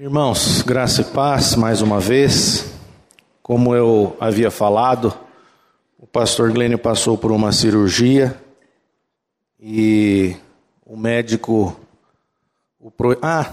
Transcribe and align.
Irmãos, 0.00 0.62
graça 0.62 1.00
e 1.00 1.04
paz 1.06 1.56
mais 1.56 1.82
uma 1.82 1.98
vez. 1.98 2.72
Como 3.42 3.74
eu 3.74 4.16
havia 4.20 4.48
falado, 4.48 5.12
o 5.98 6.06
pastor 6.06 6.52
Glênio 6.52 6.78
passou 6.78 7.18
por 7.18 7.32
uma 7.32 7.50
cirurgia 7.50 8.40
e 9.58 10.36
o 10.86 10.96
médico. 10.96 11.76
O 12.78 12.92
pro... 12.92 13.18
Ah, 13.20 13.52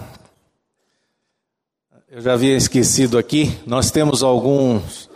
eu 2.08 2.20
já 2.20 2.34
havia 2.34 2.56
esquecido 2.56 3.18
aqui. 3.18 3.58
Nós 3.66 3.90
temos 3.90 4.22
alguns, 4.22 5.10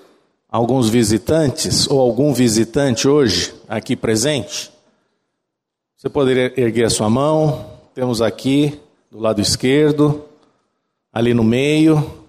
alguns 0.49 0.89
visitantes, 0.89 1.89
ou 1.89 2.01
algum 2.01 2.35
visitante 2.35 3.07
hoje 3.07 3.55
aqui 3.69 3.95
presente. 3.95 4.73
Você 5.97 6.09
poderia 6.09 6.53
erguer 6.61 6.87
a 6.87 6.91
sua 6.91 7.09
mão. 7.09 7.71
Temos 7.95 8.21
aqui, 8.21 8.81
do 9.13 9.21
lado 9.21 9.41
esquerdo 9.41 10.27
ali 11.13 11.35
no 11.35 11.43
meio, 11.43 12.29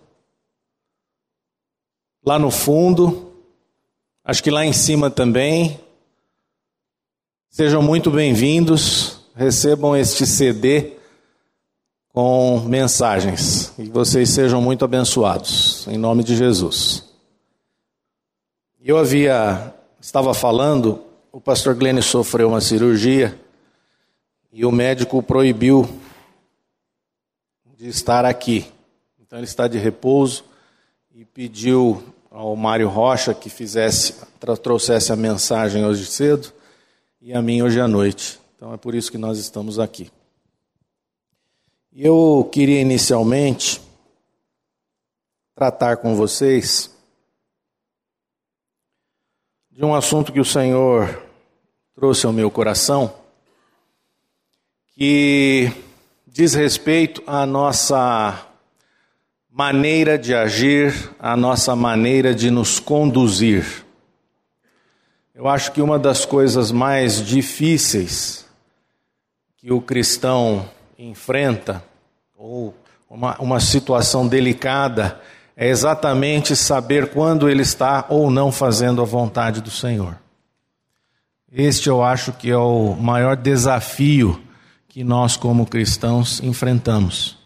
lá 2.25 2.39
no 2.39 2.49
fundo, 2.49 3.31
acho 4.23 4.43
que 4.43 4.49
lá 4.49 4.65
em 4.65 4.73
cima 4.73 5.09
também. 5.09 5.79
Sejam 7.49 7.81
muito 7.81 8.09
bem-vindos, 8.09 9.19
recebam 9.35 9.95
este 9.95 10.25
CD 10.25 10.93
com 12.09 12.59
mensagens 12.61 13.73
e 13.77 13.83
vocês 13.83 14.29
sejam 14.29 14.61
muito 14.61 14.83
abençoados, 14.83 15.87
em 15.87 15.97
nome 15.97 16.23
de 16.23 16.35
Jesus. 16.35 17.05
Eu 18.83 18.97
havia, 18.97 19.75
estava 19.99 20.33
falando, 20.33 21.03
o 21.31 21.39
pastor 21.39 21.75
Glenn 21.75 22.01
sofreu 22.01 22.49
uma 22.49 22.61
cirurgia 22.61 23.39
e 24.51 24.65
o 24.65 24.71
médico 24.71 25.21
proibiu 25.21 25.87
de 27.81 27.89
estar 27.89 28.25
aqui. 28.25 28.71
Então 29.31 29.39
ele 29.39 29.47
está 29.47 29.65
de 29.65 29.77
repouso 29.77 30.43
e 31.15 31.23
pediu 31.23 32.03
ao 32.29 32.53
Mário 32.53 32.89
Rocha 32.89 33.33
que 33.33 33.49
fizesse, 33.49 34.15
trouxesse 34.61 35.13
a 35.13 35.15
mensagem 35.15 35.85
hoje 35.85 36.05
cedo 36.05 36.51
e 37.21 37.31
a 37.33 37.41
mim 37.41 37.61
hoje 37.61 37.79
à 37.79 37.87
noite. 37.87 38.41
Então 38.57 38.73
é 38.73 38.77
por 38.77 38.93
isso 38.93 39.09
que 39.09 39.17
nós 39.17 39.37
estamos 39.37 39.79
aqui. 39.79 40.11
Eu 41.93 42.49
queria 42.51 42.81
inicialmente 42.81 43.81
tratar 45.55 45.95
com 45.95 46.13
vocês 46.13 46.93
de 49.71 49.85
um 49.85 49.95
assunto 49.95 50.33
que 50.33 50.41
o 50.41 50.45
Senhor 50.45 51.25
trouxe 51.95 52.25
ao 52.25 52.33
meu 52.33 52.51
coração, 52.51 53.15
que 54.93 55.71
diz 56.27 56.53
respeito 56.53 57.23
à 57.25 57.45
nossa 57.45 58.50
maneira 59.51 60.17
de 60.17 60.33
agir, 60.33 61.11
à 61.19 61.35
nossa 61.35 61.75
maneira 61.75 62.33
de 62.33 62.49
nos 62.49 62.79
conduzir. 62.79 63.85
Eu 65.35 65.47
acho 65.47 65.73
que 65.73 65.81
uma 65.81 65.99
das 65.99 66.23
coisas 66.23 66.71
mais 66.71 67.25
difíceis 67.25 68.45
que 69.57 69.71
o 69.71 69.81
cristão 69.81 70.69
enfrenta, 70.97 71.83
ou 72.37 72.73
uma, 73.09 73.37
uma 73.39 73.59
situação 73.59 74.25
delicada, 74.25 75.19
é 75.55 75.67
exatamente 75.67 76.55
saber 76.55 77.09
quando 77.09 77.49
ele 77.49 77.61
está 77.61 78.05
ou 78.07 78.31
não 78.31 78.51
fazendo 78.51 79.01
a 79.01 79.05
vontade 79.05 79.59
do 79.59 79.69
Senhor. 79.69 80.17
Este 81.51 81.89
eu 81.89 82.01
acho 82.01 82.31
que 82.31 82.49
é 82.49 82.57
o 82.57 82.95
maior 82.95 83.35
desafio 83.35 84.41
que 84.87 85.03
nós, 85.03 85.35
como 85.35 85.65
cristãos, 85.65 86.41
enfrentamos. 86.41 87.40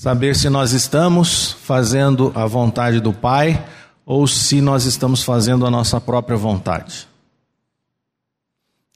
Saber 0.00 0.34
se 0.34 0.48
nós 0.48 0.72
estamos 0.72 1.52
fazendo 1.62 2.32
a 2.34 2.46
vontade 2.46 3.00
do 3.00 3.12
Pai 3.12 3.62
ou 4.06 4.26
se 4.26 4.62
nós 4.62 4.86
estamos 4.86 5.22
fazendo 5.22 5.66
a 5.66 5.70
nossa 5.70 6.00
própria 6.00 6.38
vontade. 6.38 7.06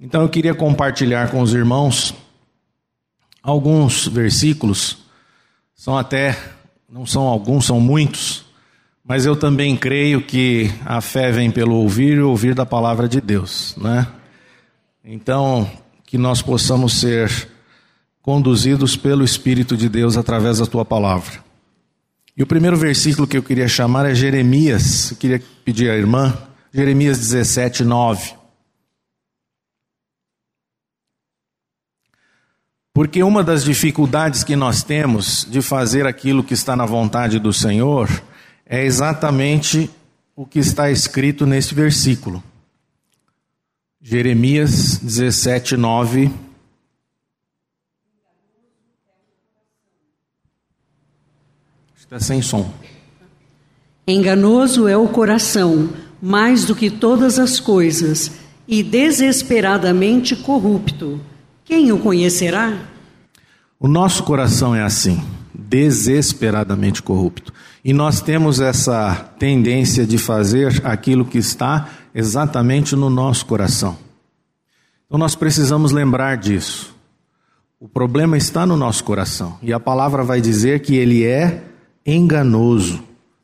Então 0.00 0.22
eu 0.22 0.31
queria 0.31 0.54
compartilhar 0.54 1.31
com 1.31 1.43
os 1.43 1.53
irmãos 1.53 2.14
alguns 3.43 4.09
versículos, 4.09 4.97
são 5.75 5.94
até, 5.94 6.38
não 6.88 7.04
são 7.04 7.25
alguns, 7.25 7.66
são 7.66 7.78
muitos, 7.78 8.47
mas 9.04 9.26
eu 9.26 9.37
também 9.37 9.76
creio 9.76 10.22
que 10.22 10.72
a 10.87 11.03
fé 11.03 11.31
vem 11.31 11.50
pelo 11.50 11.75
ouvir 11.75 12.16
e 12.16 12.22
ouvir 12.22 12.54
da 12.54 12.64
palavra 12.64 13.06
de 13.06 13.20
Deus, 13.20 13.76
né? 13.76 14.06
Então, 15.04 15.70
que 16.06 16.16
nós 16.16 16.41
possamos 16.41 16.94
ser 16.94 17.53
conduzidos 18.25 18.97
pelo 18.97 19.23
Espírito 19.23 19.77
de 19.77 19.87
Deus 19.87 20.17
através 20.17 20.57
da 20.59 20.65
tua 20.65 20.83
palavra. 20.83 21.45
E 22.35 22.43
o 22.43 22.47
primeiro 22.47 22.75
versículo 22.75 23.29
que 23.29 23.37
eu 23.37 23.43
queria 23.43 23.69
chamar 23.69 24.07
é 24.07 24.15
Jeremias, 24.15 25.11
eu 25.11 25.17
queria 25.19 25.43
pedir 25.62 25.91
à 25.91 25.95
irmã, 25.95 26.35
Jeremias 26.73 27.19
17, 27.19 27.85
9. 27.85 28.33
Porque 32.95 33.23
uma 33.23 33.45
das 33.45 33.62
dificuldades 33.62 34.43
que 34.43 34.56
nós 34.56 34.83
temos 34.83 35.47
de 35.51 35.61
fazer 35.61 36.06
aquilo 36.06 36.43
que 36.43 36.55
está 36.55 36.75
na 36.75 36.87
vontade 36.87 37.39
do 37.39 37.53
Senhor 37.53 38.09
é 38.65 38.87
exatamente 38.87 39.91
o 40.35 40.47
que 40.47 40.61
está 40.61 40.91
escrito 40.91 41.45
nesse 41.45 41.75
versículo. 41.75 42.43
Jeremias 44.01 44.97
17, 44.97 45.77
9 45.77 46.31
Está 52.14 52.26
sem 52.26 52.41
som. 52.41 52.72
Enganoso 54.06 54.86
é 54.86 54.97
o 54.97 55.08
coração, 55.08 55.88
mais 56.22 56.64
do 56.64 56.72
que 56.72 56.88
todas 56.88 57.41
as 57.41 57.58
coisas, 57.58 58.30
e 58.69 58.84
desesperadamente 58.84 60.36
corrupto. 60.36 61.20
Quem 61.64 61.91
o 61.91 61.98
conhecerá? 61.98 62.78
O 63.80 63.88
nosso 63.88 64.22
coração 64.22 64.76
é 64.76 64.82
assim, 64.84 65.20
desesperadamente 65.52 67.02
corrupto. 67.02 67.52
E 67.84 67.92
nós 67.92 68.20
temos 68.20 68.60
essa 68.60 69.12
tendência 69.36 70.06
de 70.06 70.16
fazer 70.16 70.86
aquilo 70.86 71.25
que 71.25 71.38
está 71.38 71.88
exatamente 72.14 72.94
no 72.94 73.10
nosso 73.10 73.44
coração. 73.44 73.96
Então 75.06 75.19
nós 75.19 75.34
precisamos 75.34 75.91
lembrar 75.91 76.36
disso. 76.36 76.94
O 77.81 77.88
problema 77.88 78.36
está 78.36 78.64
no 78.64 78.76
nosso 78.76 79.02
coração. 79.02 79.58
E 79.60 79.72
a 79.72 79.81
palavra 79.81 80.22
vai 80.22 80.41
dizer 80.41 80.78
que 80.78 80.94
ele 80.94 81.25
é 81.25 81.74
enganoso, 82.04 83.03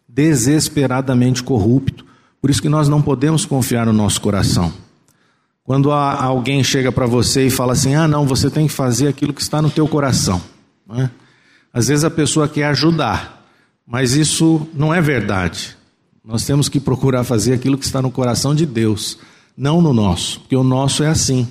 desesperadamente 0.09 1.43
corrupto. 1.43 2.05
Por 2.41 2.51
isso 2.51 2.63
que 2.63 2.69
nós 2.69 2.89
não 2.89 3.03
podemos 3.03 3.45
confiar 3.45 3.87
no 3.87 3.93
nosso 3.93 4.21
coração. 4.21 4.73
Quando 5.65 5.93
alguém 5.93 6.65
chega 6.65 6.91
para 6.91 7.07
você 7.07 7.47
e 7.47 7.51
fala 7.51 7.75
assim: 7.75 7.95
ah, 7.95 8.09
não, 8.09 8.27
você 8.27 8.51
tem 8.51 8.67
que 8.67 8.73
fazer 8.73 9.09
aquilo 9.09 9.33
que 9.33 9.43
está 9.43 9.63
no 9.63 9.71
teu 9.71 9.87
coração. 9.87 10.43
É? 10.97 11.09
Às 11.73 11.89
vezes 11.89 12.05
a 12.05 12.11
pessoa 12.11 12.49
quer 12.49 12.65
ajudar, 12.65 13.47
mas 13.87 14.15
isso 14.15 14.67
não 14.75 14.93
é 14.93 15.01
verdade. 15.01 15.77
Nós 16.25 16.45
temos 16.45 16.69
que 16.69 16.81
procurar 16.81 17.25
fazer 17.25 17.53
aquilo 17.53 17.79
que 17.79 17.85
está 17.85 18.03
no 18.03 18.11
coração 18.11 18.55
de 18.55 18.67
Deus, 18.67 19.19
não 19.57 19.81
no 19.81 19.93
nosso, 19.93 20.41
porque 20.41 20.57
o 20.57 20.65
nosso 20.65 21.03
é 21.03 21.09
assim. 21.09 21.49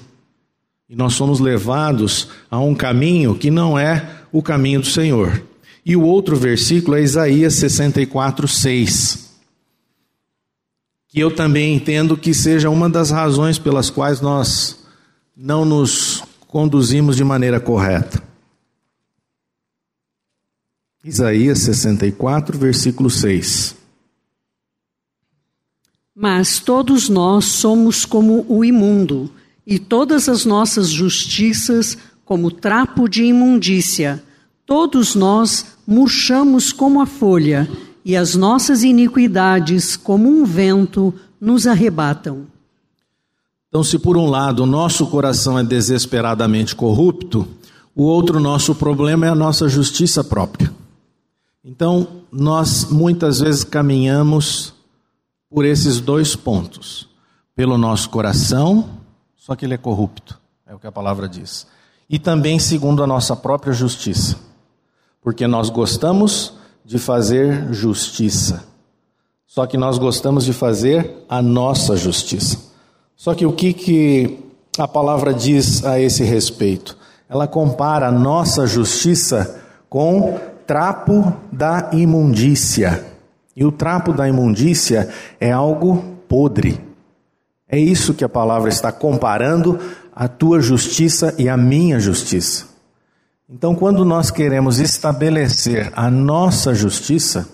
E 0.90 0.96
nós 0.96 1.14
somos 1.14 1.40
levados 1.40 2.30
a 2.50 2.59
um 2.59 2.75
caminho 2.75 3.36
que 3.36 3.50
não 3.50 3.78
é 3.78 4.09
o 4.31 4.42
caminho 4.42 4.81
do 4.81 4.88
Senhor. 4.88 5.42
E 5.90 5.96
o 5.96 6.04
outro 6.04 6.36
versículo 6.36 6.98
é 6.98 7.02
Isaías 7.02 7.56
64, 7.56 8.48
6. 8.48 9.28
Que 11.08 11.20
eu 11.20 11.36
também 11.36 11.74
entendo 11.74 12.16
que 12.16 12.32
seja 12.32 12.70
uma 12.70 12.88
das 12.88 13.10
razões 13.10 13.58
pelas 13.58 13.90
quais 13.90 14.22
nós 14.22 14.84
não 15.36 15.66
nos 15.66 16.24
conduzimos 16.48 17.16
de 17.16 17.24
maneira 17.24 17.60
correta. 17.60 18.22
Isaías 21.04 21.58
64, 21.58 22.56
versículo 22.56 23.10
6. 23.10 23.75
Mas 26.13 26.60
todos 26.60 27.10
nós 27.10 27.46
somos 27.46 28.06
como 28.06 28.46
o 28.48 28.63
imundo, 28.63 29.34
e 29.66 29.80
todas 29.80 30.30
as 30.30 30.46
nossas 30.46 30.88
justiças 30.88 31.98
como 32.24 32.52
trapo 32.52 33.10
de 33.10 33.24
imundícia 33.24 34.24
Todos 34.69 35.16
nós 35.16 35.66
murchamos 35.89 36.71
como 36.71 37.01
a 37.01 37.07
folha, 37.07 37.68
e 38.06 38.15
as 38.15 38.36
nossas 38.36 38.83
iniquidades, 38.83 39.97
como 39.97 40.30
um 40.30 40.45
vento, 40.45 41.12
nos 41.41 41.65
arrebatam. 41.65 42.45
Então, 43.68 43.83
se 43.83 43.97
por 43.97 44.15
um 44.15 44.27
lado 44.27 44.63
o 44.63 44.68
nosso 44.68 45.07
coração 45.07 45.57
é 45.57 45.63
desesperadamente 45.63 46.75
corrupto, 46.75 47.47
o 47.95 48.03
outro 48.03 48.39
nosso 48.39 48.75
problema 48.75 49.25
é 49.25 49.30
a 49.30 49.36
nossa 49.36 49.68
justiça 49.68 50.24
própria. 50.24 50.71
Então, 51.65 52.07
nós 52.31 52.86
muitas 52.86 53.39
vezes 53.39 53.63
caminhamos 53.63 54.74
por 55.50 55.65
esses 55.65 56.00
dois 56.00 56.36
pontos. 56.36 57.09
Pelo 57.56 57.77
nosso 57.77 58.09
coração, 58.12 58.89
só 59.36 59.56
que 59.56 59.65
ele 59.65 59.74
é 59.74 59.77
corrupto, 59.77 60.39
é 60.68 60.74
o 60.74 60.80
que 60.80 60.88
a 60.88 60.91
palavra 60.91 61.27
diz. 61.27 61.68
E 62.07 62.18
também 62.18 62.59
segundo 62.59 63.03
a 63.03 63.07
nossa 63.07 63.36
própria 63.36 63.74
justiça 63.74 64.49
porque 65.21 65.48
nós 65.48 65.69
gostamos 65.69 66.54
de 66.86 66.98
fazer 66.98 67.74
justiça. 67.74 68.63
Só 69.45 69.66
que 69.66 69.77
nós 69.77 69.98
gostamos 69.98 70.45
de 70.45 70.54
fazer 70.54 71.25
a 71.27 71.42
nossa 71.42 71.95
justiça. 71.95 72.57
Só 73.16 73.33
que 73.33 73.45
o 73.45 73.51
que, 73.51 73.74
que 73.74 74.39
a 74.77 74.88
palavra 74.88 75.33
diz 75.33 75.83
a 75.83 76.00
esse 76.00 76.24
respeito? 76.24 76.98
Ela 77.27 77.48
compara 77.48 78.07
a 78.07 78.12
nossa 78.12 78.66
justiça 78.66 79.60
com 79.89 80.39
trapo 80.66 81.33
da 81.51 81.89
imundícia. 81.94 83.04
E 83.56 83.65
o 83.65 83.72
trapo 83.72 84.13
da 84.13 84.30
imundícia 84.30 85.10
é 85.39 85.51
algo 85.51 86.01
podre. 86.27 86.80
É 87.68 87.77
isso 87.77 88.13
que 88.13 88.24
a 88.24 88.30
palavra 88.30 88.69
está 88.69 88.92
comparando 88.92 89.80
a 90.15 90.27
tua 90.27 90.62
justiça 90.62 91.36
e 91.38 91.50
a 91.50 91.57
minha 91.57 92.00
justiça. 92.00 92.69
Então, 93.51 93.74
quando 93.74 94.06
nós 94.06 94.30
queremos 94.30 94.78
estabelecer 94.78 95.92
a 95.96 96.12
nossa 96.12 96.75
justiça, 96.75 97.50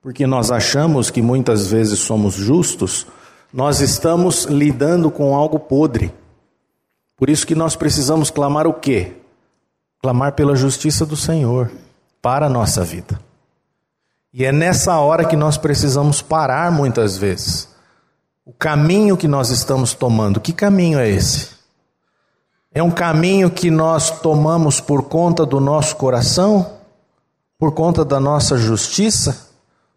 porque 0.00 0.26
nós 0.26 0.50
achamos 0.50 1.10
que 1.10 1.20
muitas 1.20 1.66
vezes 1.66 1.98
somos 1.98 2.32
justos, 2.32 3.06
nós 3.52 3.80
estamos 3.80 4.44
lidando 4.44 5.10
com 5.10 5.36
algo 5.36 5.58
podre. 5.58 6.10
Por 7.18 7.28
isso 7.28 7.46
que 7.46 7.54
nós 7.54 7.76
precisamos 7.76 8.30
clamar 8.30 8.66
o 8.66 8.72
quê? 8.72 9.12
Clamar 10.00 10.32
pela 10.32 10.56
justiça 10.56 11.04
do 11.04 11.16
Senhor 11.16 11.70
para 12.22 12.46
a 12.46 12.50
nossa 12.50 12.82
vida. 12.82 13.20
E 14.32 14.42
é 14.42 14.50
nessa 14.50 14.98
hora 15.00 15.26
que 15.26 15.36
nós 15.36 15.58
precisamos 15.58 16.22
parar 16.22 16.72
muitas 16.72 17.18
vezes. 17.18 17.68
O 18.42 18.54
caminho 18.54 19.18
que 19.18 19.28
nós 19.28 19.50
estamos 19.50 19.92
tomando, 19.92 20.40
que 20.40 20.52
caminho 20.52 20.98
é 20.98 21.10
esse? 21.10 21.55
É 22.76 22.82
um 22.82 22.90
caminho 22.90 23.50
que 23.50 23.70
nós 23.70 24.20
tomamos 24.20 24.80
por 24.80 25.04
conta 25.04 25.46
do 25.46 25.58
nosso 25.58 25.96
coração, 25.96 26.78
por 27.58 27.72
conta 27.72 28.04
da 28.04 28.20
nossa 28.20 28.58
justiça, 28.58 29.48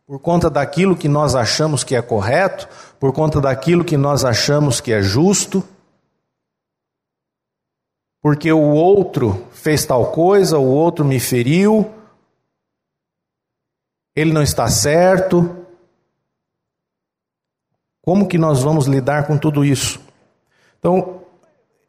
por 0.08 0.18
conta 0.20 0.50
daquilo 0.50 0.96
que 0.96 1.10
nós 1.10 1.36
achamos 1.36 1.84
que 1.84 1.94
é 1.94 2.02
correto, 2.02 2.70
por 2.98 3.12
conta 3.12 3.42
daquilo 3.42 3.84
que 3.84 3.98
nós 3.98 4.24
achamos 4.24 4.80
que 4.80 4.94
é 4.94 5.02
justo 5.02 5.62
porque 8.22 8.52
o 8.52 8.72
outro 8.72 9.48
fez 9.52 9.86
tal 9.86 10.12
coisa, 10.12 10.58
o 10.58 10.66
outro 10.66 11.06
me 11.06 11.20
feriu, 11.20 11.90
ele 14.16 14.34
não 14.34 14.42
está 14.42 14.68
certo. 14.68 15.66
Como 18.02 18.28
que 18.28 18.38
nós 18.38 18.62
vamos 18.62 18.88
lidar 18.88 19.26
com 19.26 19.38
tudo 19.38 19.64
isso? 19.64 20.02
Então, 20.78 21.19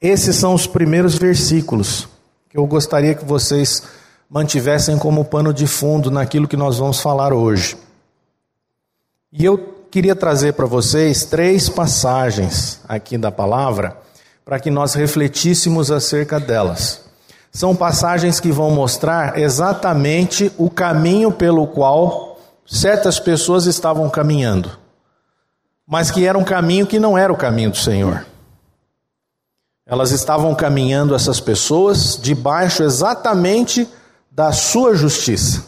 esses 0.00 0.36
são 0.36 0.54
os 0.54 0.66
primeiros 0.66 1.16
versículos 1.16 2.08
que 2.48 2.56
eu 2.56 2.66
gostaria 2.66 3.14
que 3.14 3.24
vocês 3.24 3.82
mantivessem 4.28 4.98
como 4.98 5.24
pano 5.24 5.52
de 5.52 5.66
fundo 5.66 6.10
naquilo 6.10 6.48
que 6.48 6.56
nós 6.56 6.78
vamos 6.78 7.00
falar 7.00 7.32
hoje. 7.32 7.76
E 9.32 9.44
eu 9.44 9.58
queria 9.90 10.16
trazer 10.16 10.54
para 10.54 10.66
vocês 10.66 11.24
três 11.24 11.68
passagens 11.68 12.80
aqui 12.88 13.18
da 13.18 13.30
palavra 13.30 13.96
para 14.44 14.58
que 14.58 14.70
nós 14.70 14.94
refletíssemos 14.94 15.90
acerca 15.90 16.40
delas. 16.40 17.02
São 17.52 17.74
passagens 17.76 18.40
que 18.40 18.50
vão 18.50 18.70
mostrar 18.70 19.38
exatamente 19.38 20.50
o 20.56 20.70
caminho 20.70 21.30
pelo 21.30 21.66
qual 21.66 22.40
certas 22.66 23.18
pessoas 23.18 23.66
estavam 23.66 24.08
caminhando, 24.08 24.70
mas 25.86 26.10
que 26.10 26.24
era 26.24 26.38
um 26.38 26.44
caminho 26.44 26.86
que 26.86 26.98
não 26.98 27.18
era 27.18 27.32
o 27.32 27.36
caminho 27.36 27.70
do 27.70 27.76
Senhor. 27.76 28.24
Elas 29.90 30.12
estavam 30.12 30.54
caminhando, 30.54 31.16
essas 31.16 31.40
pessoas, 31.40 32.16
debaixo 32.22 32.84
exatamente 32.84 33.88
da 34.30 34.52
sua 34.52 34.94
justiça, 34.94 35.64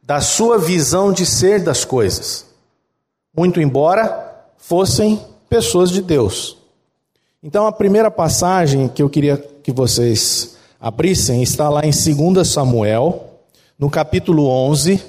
da 0.00 0.20
sua 0.20 0.58
visão 0.58 1.12
de 1.12 1.26
ser 1.26 1.60
das 1.60 1.84
coisas, 1.84 2.46
muito 3.36 3.60
embora 3.60 4.46
fossem 4.56 5.20
pessoas 5.50 5.90
de 5.90 6.00
Deus. 6.00 6.56
Então, 7.42 7.66
a 7.66 7.72
primeira 7.72 8.12
passagem 8.12 8.86
que 8.86 9.02
eu 9.02 9.10
queria 9.10 9.36
que 9.36 9.72
vocês 9.72 10.56
abrissem 10.80 11.42
está 11.42 11.68
lá 11.68 11.82
em 11.84 11.90
2 11.90 12.46
Samuel, 12.46 13.40
no 13.76 13.90
capítulo 13.90 14.46
11. 14.46 15.02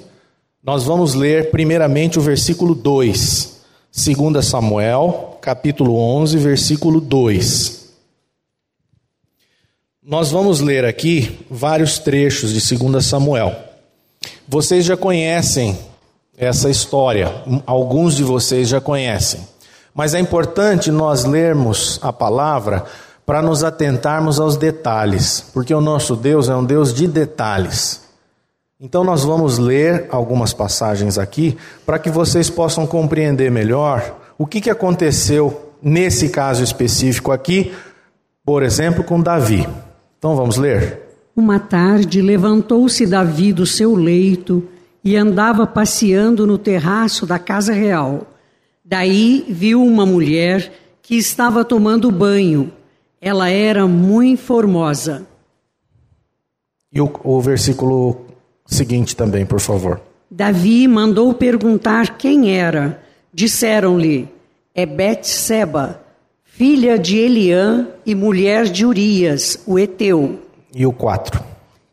Nós 0.60 0.82
vamos 0.82 1.14
ler 1.14 1.52
primeiramente 1.52 2.18
o 2.18 2.22
versículo 2.22 2.74
2. 2.74 3.60
2 3.92 4.44
Samuel, 4.44 5.38
capítulo 5.40 5.96
11, 5.96 6.36
versículo 6.38 7.00
2. 7.00 7.75
Nós 10.08 10.30
vamos 10.30 10.60
ler 10.60 10.84
aqui 10.84 11.44
vários 11.50 11.98
trechos 11.98 12.52
de 12.52 12.76
2 12.76 13.04
Samuel. 13.04 13.56
Vocês 14.46 14.84
já 14.84 14.96
conhecem 14.96 15.76
essa 16.38 16.70
história, 16.70 17.42
alguns 17.66 18.14
de 18.14 18.22
vocês 18.22 18.68
já 18.68 18.80
conhecem. 18.80 19.40
Mas 19.92 20.14
é 20.14 20.20
importante 20.20 20.92
nós 20.92 21.24
lermos 21.24 21.98
a 22.00 22.12
palavra 22.12 22.84
para 23.26 23.42
nos 23.42 23.64
atentarmos 23.64 24.38
aos 24.38 24.56
detalhes, 24.56 25.44
porque 25.52 25.74
o 25.74 25.80
nosso 25.80 26.14
Deus 26.14 26.48
é 26.48 26.54
um 26.54 26.64
Deus 26.64 26.94
de 26.94 27.08
detalhes. 27.08 28.02
Então 28.80 29.02
nós 29.02 29.24
vamos 29.24 29.58
ler 29.58 30.06
algumas 30.10 30.52
passagens 30.52 31.18
aqui 31.18 31.58
para 31.84 31.98
que 31.98 32.10
vocês 32.10 32.48
possam 32.48 32.86
compreender 32.86 33.50
melhor 33.50 34.16
o 34.38 34.46
que, 34.46 34.60
que 34.60 34.70
aconteceu 34.70 35.72
nesse 35.82 36.28
caso 36.28 36.62
específico 36.62 37.32
aqui, 37.32 37.74
por 38.44 38.62
exemplo, 38.62 39.02
com 39.02 39.20
Davi. 39.20 39.66
Então 40.18 40.34
vamos 40.36 40.56
ler. 40.56 41.02
Uma 41.34 41.58
tarde 41.58 42.22
levantou-se 42.22 43.06
Davi 43.06 43.52
do 43.52 43.66
seu 43.66 43.94
leito 43.94 44.66
e 45.04 45.16
andava 45.16 45.66
passeando 45.66 46.46
no 46.46 46.56
terraço 46.56 47.26
da 47.26 47.38
casa 47.38 47.72
real. 47.72 48.26
Daí 48.84 49.44
viu 49.48 49.82
uma 49.84 50.06
mulher 50.06 50.72
que 51.02 51.16
estava 51.16 51.64
tomando 51.64 52.10
banho. 52.10 52.72
Ela 53.20 53.50
era 53.50 53.86
muito 53.86 54.42
formosa. 54.42 55.26
E 56.92 57.00
o, 57.00 57.10
o 57.22 57.40
versículo 57.40 58.26
seguinte 58.64 59.14
também, 59.14 59.44
por 59.44 59.60
favor. 59.60 60.00
Davi 60.30 60.88
mandou 60.88 61.34
perguntar 61.34 62.16
quem 62.16 62.56
era. 62.56 63.02
Disseram-lhe: 63.32 64.28
É 64.74 64.86
Betseba, 64.86 66.00
filha 66.56 66.98
de 66.98 67.18
Eliã 67.18 67.86
e 68.06 68.14
mulher 68.14 68.64
de 68.64 68.86
Urias, 68.86 69.62
o 69.66 69.78
heteu. 69.78 70.40
E 70.74 70.86
o 70.86 70.92
4. 70.92 71.44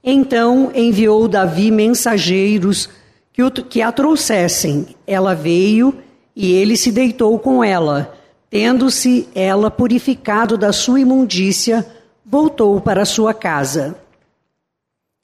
Então 0.01 0.71
enviou 0.74 1.27
Davi 1.27 1.69
mensageiros 1.69 2.89
que, 3.33 3.44
o, 3.44 3.51
que 3.51 3.81
a 3.81 3.92
trouxessem. 3.92 4.88
Ela 5.06 5.35
veio 5.35 5.94
e 6.33 6.54
ele 6.54 6.78
se 6.78 6.94
deitou 6.94 7.37
com 7.40 7.61
ela. 7.61 8.14
Tendo-se 8.49 9.28
ela 9.35 9.69
purificado 9.69 10.57
da 10.57 10.71
sua 10.71 11.02
imundícia, 11.02 11.85
voltou 12.26 12.80
para 12.80 13.04
sua 13.04 13.33
casa. 13.33 13.97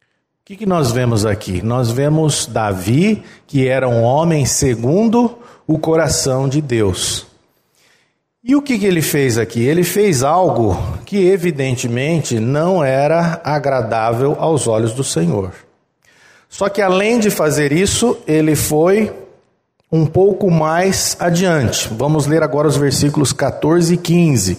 O 0.02 0.44
que, 0.44 0.58
que 0.58 0.66
nós 0.66 0.92
vemos 0.92 1.25
aqui? 1.25 1.62
Nós 1.62 1.90
vemos 1.90 2.46
Davi, 2.46 3.24
que 3.48 3.66
era 3.66 3.88
um 3.88 4.02
homem 4.04 4.46
segundo 4.46 5.38
o 5.66 5.80
coração 5.80 6.50
de 6.50 6.60
Deus. 6.60 7.29
E 8.41 8.55
o 8.55 8.62
que, 8.62 8.79
que 8.79 8.86
ele 8.86 9.01
fez 9.01 9.38
aqui? 9.38 9.62
Ele 9.62 9.84
fez 9.84 10.24
algo 10.24 10.77
que, 11.05 11.27
evidentemente, 11.27 12.39
não 12.39 12.81
era 12.81 13.41
agradável 13.43 14.38
aos 14.39 14.65
olhos 14.65 14.93
do 14.93 15.03
Senhor. 15.03 15.51
Só 16.48 16.69
que, 16.69 16.81
além 16.81 17.19
de 17.19 17.29
fazer 17.29 17.74
isso, 17.74 18.17
ele 18.25 18.55
foi 18.55 19.12
um 19.91 20.05
pouco 20.05 20.50
mais 20.50 21.17
adiante. 21.19 21.89
Vamos 21.91 22.27
ler 22.27 22.41
agora 22.41 22.69
os 22.69 22.77
versículos 22.77 23.34
14 23.34 23.96
e 23.96 23.98
15. 23.98 24.58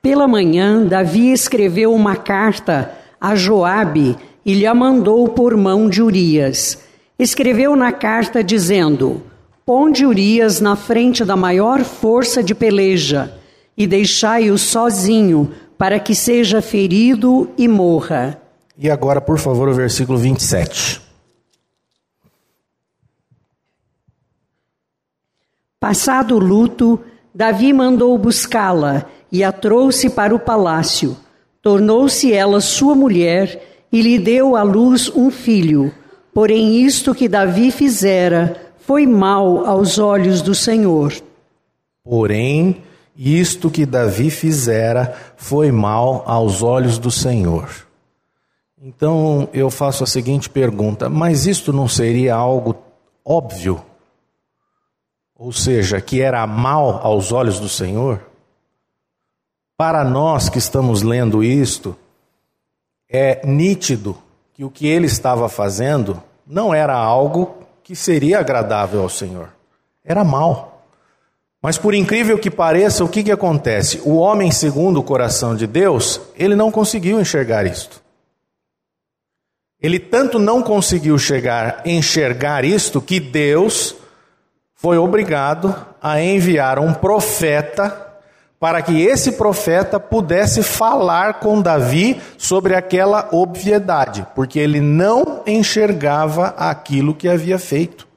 Pela 0.00 0.28
manhã, 0.28 0.86
Davi 0.86 1.32
escreveu 1.32 1.92
uma 1.92 2.14
carta 2.14 2.92
a 3.20 3.34
Joabe 3.34 4.16
e 4.46 4.54
lhe 4.54 4.66
a 4.66 4.74
mandou 4.74 5.28
por 5.28 5.56
mão 5.56 5.88
de 5.88 6.00
Urias. 6.00 6.78
Escreveu 7.18 7.74
na 7.74 7.90
carta 7.90 8.44
dizendo: 8.44 9.20
Ponde 9.64 10.04
Urias 10.04 10.60
na 10.60 10.76
frente 10.76 11.24
da 11.24 11.36
maior 11.36 11.84
força 11.84 12.42
de 12.42 12.54
peleja 12.54 13.32
e 13.76 13.86
deixai-o 13.86 14.58
sozinho, 14.58 15.52
para 15.78 15.98
que 15.98 16.14
seja 16.14 16.60
ferido 16.60 17.50
e 17.56 17.66
morra. 17.66 18.40
E 18.78 18.90
agora, 18.90 19.20
por 19.20 19.38
favor, 19.38 19.68
o 19.68 19.74
versículo 19.74 20.18
27. 20.18 21.00
Passado 25.80 26.36
o 26.36 26.38
luto, 26.38 27.00
Davi 27.34 27.72
mandou 27.72 28.16
buscá-la 28.18 29.06
e 29.32 29.42
a 29.42 29.50
trouxe 29.50 30.10
para 30.10 30.34
o 30.34 30.38
palácio. 30.38 31.16
Tornou-se 31.60 32.32
ela 32.32 32.60
sua 32.60 32.94
mulher 32.94 33.86
e 33.90 34.02
lhe 34.02 34.18
deu 34.18 34.56
à 34.56 34.62
luz 34.62 35.10
um 35.14 35.30
filho. 35.30 35.92
Porém, 36.32 36.84
isto 36.84 37.14
que 37.14 37.28
Davi 37.28 37.70
fizera 37.70 38.63
foi 38.86 39.06
mal 39.06 39.64
aos 39.66 39.98
olhos 39.98 40.42
do 40.42 40.54
Senhor. 40.54 41.14
Porém, 42.02 42.82
isto 43.16 43.70
que 43.70 43.86
Davi 43.86 44.30
fizera 44.30 45.16
foi 45.36 45.72
mal 45.72 46.22
aos 46.26 46.62
olhos 46.62 46.98
do 46.98 47.10
Senhor. 47.10 47.70
Então 48.80 49.48
eu 49.54 49.70
faço 49.70 50.04
a 50.04 50.06
seguinte 50.06 50.50
pergunta: 50.50 51.08
mas 51.08 51.46
isto 51.46 51.72
não 51.72 51.88
seria 51.88 52.34
algo 52.34 52.76
óbvio? 53.24 53.82
Ou 55.34 55.50
seja, 55.50 56.00
que 56.00 56.20
era 56.20 56.46
mal 56.46 57.00
aos 57.02 57.32
olhos 57.32 57.58
do 57.58 57.68
Senhor? 57.68 58.20
Para 59.76 60.04
nós 60.04 60.48
que 60.48 60.58
estamos 60.58 61.02
lendo 61.02 61.42
isto, 61.42 61.96
é 63.08 63.44
nítido 63.46 64.16
que 64.52 64.62
o 64.62 64.70
que 64.70 64.86
ele 64.86 65.06
estava 65.06 65.48
fazendo 65.48 66.22
não 66.46 66.72
era 66.72 66.94
algo 66.94 67.63
que 67.84 67.94
seria 67.94 68.40
agradável 68.40 69.02
ao 69.02 69.10
Senhor, 69.10 69.50
era 70.02 70.24
mal. 70.24 70.86
Mas 71.60 71.76
por 71.76 71.94
incrível 71.94 72.38
que 72.38 72.50
pareça, 72.50 73.04
o 73.04 73.08
que, 73.08 73.22
que 73.22 73.30
acontece? 73.30 74.00
O 74.04 74.16
homem, 74.16 74.50
segundo 74.50 74.98
o 74.98 75.02
coração 75.02 75.54
de 75.54 75.66
Deus, 75.66 76.18
ele 76.34 76.56
não 76.56 76.70
conseguiu 76.70 77.20
enxergar 77.20 77.66
isto. 77.66 78.02
Ele 79.80 79.98
tanto 79.98 80.38
não 80.38 80.62
conseguiu 80.62 81.18
chegar, 81.18 81.82
enxergar 81.84 82.64
isto 82.64 83.02
que 83.02 83.20
Deus 83.20 83.94
foi 84.74 84.96
obrigado 84.96 85.74
a 86.02 86.22
enviar 86.22 86.78
um 86.78 86.94
profeta 86.94 88.13
para 88.64 88.80
que 88.80 89.02
esse 89.02 89.32
profeta 89.32 90.00
pudesse 90.00 90.62
falar 90.62 91.34
com 91.34 91.60
Davi 91.60 92.18
sobre 92.38 92.74
aquela 92.74 93.28
obviedade, 93.30 94.26
porque 94.34 94.58
ele 94.58 94.80
não 94.80 95.42
enxergava 95.46 96.46
aquilo 96.56 97.14
que 97.14 97.28
havia 97.28 97.58
feito. 97.58 98.08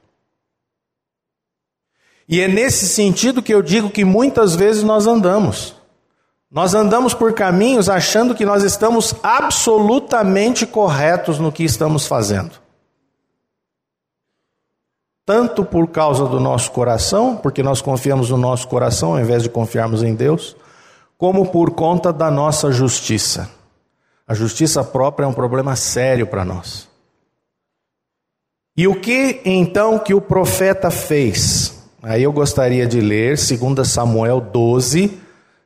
E 2.26 2.40
é 2.40 2.48
nesse 2.48 2.88
sentido 2.88 3.42
que 3.42 3.52
eu 3.52 3.60
digo 3.60 3.90
que 3.90 4.06
muitas 4.06 4.56
vezes 4.56 4.82
nós 4.82 5.06
andamos. 5.06 5.74
Nós 6.50 6.72
andamos 6.72 7.12
por 7.12 7.34
caminhos 7.34 7.90
achando 7.90 8.34
que 8.34 8.46
nós 8.46 8.64
estamos 8.64 9.14
absolutamente 9.22 10.64
corretos 10.64 11.38
no 11.38 11.52
que 11.52 11.62
estamos 11.62 12.06
fazendo. 12.06 12.52
Tanto 15.28 15.62
por 15.62 15.88
causa 15.88 16.24
do 16.24 16.40
nosso 16.40 16.70
coração, 16.70 17.36
porque 17.36 17.62
nós 17.62 17.82
confiamos 17.82 18.30
no 18.30 18.38
nosso 18.38 18.66
coração 18.66 19.12
ao 19.12 19.20
invés 19.20 19.42
de 19.42 19.50
confiarmos 19.50 20.02
em 20.02 20.14
Deus, 20.14 20.56
como 21.18 21.44
por 21.50 21.72
conta 21.72 22.10
da 22.10 22.30
nossa 22.30 22.72
justiça. 22.72 23.50
A 24.26 24.32
justiça 24.32 24.82
própria 24.82 25.26
é 25.26 25.28
um 25.28 25.34
problema 25.34 25.76
sério 25.76 26.26
para 26.26 26.46
nós. 26.46 26.88
E 28.74 28.88
o 28.88 28.98
que 28.98 29.42
então 29.44 29.98
que 29.98 30.14
o 30.14 30.20
profeta 30.22 30.90
fez? 30.90 31.78
Aí 32.02 32.22
eu 32.22 32.32
gostaria 32.32 32.86
de 32.86 32.98
ler 32.98 33.36
2 33.36 33.86
Samuel 33.86 34.40
12, 34.40 35.20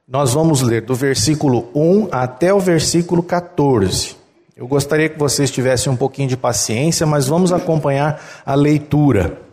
nós 0.08 0.34
vamos 0.34 0.60
ler 0.60 0.82
do 0.82 0.96
versículo 0.96 1.68
1 1.72 2.08
até 2.10 2.52
o 2.52 2.58
versículo 2.58 3.22
14. 3.22 4.16
Eu 4.56 4.66
gostaria 4.66 5.08
que 5.08 5.20
vocês 5.20 5.52
tivessem 5.52 5.92
um 5.92 5.96
pouquinho 5.96 6.28
de 6.28 6.36
paciência, 6.36 7.06
mas 7.06 7.28
vamos 7.28 7.52
acompanhar 7.52 8.20
a 8.44 8.56
leitura 8.56 9.51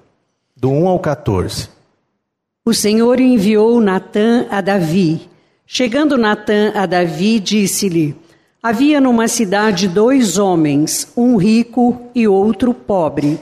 do 0.60 0.70
1 0.70 0.88
ao 0.90 1.00
14. 1.00 1.70
O 2.66 2.74
Senhor 2.74 3.20
enviou 3.20 3.80
Natã 3.80 4.46
a 4.50 4.60
Davi. 4.60 5.30
Chegando 5.66 6.18
Natã 6.18 6.74
a 6.76 6.86
Davi, 6.86 7.40
disse-lhe: 7.40 8.14
Havia 8.62 9.00
numa 9.00 9.30
cidade 9.30 9.88
dois 9.88 10.38
homens, 10.38 11.14
um 11.16 11.38
rico 11.38 12.02
e 12.14 12.28
outro 12.28 12.74
pobre. 12.74 13.40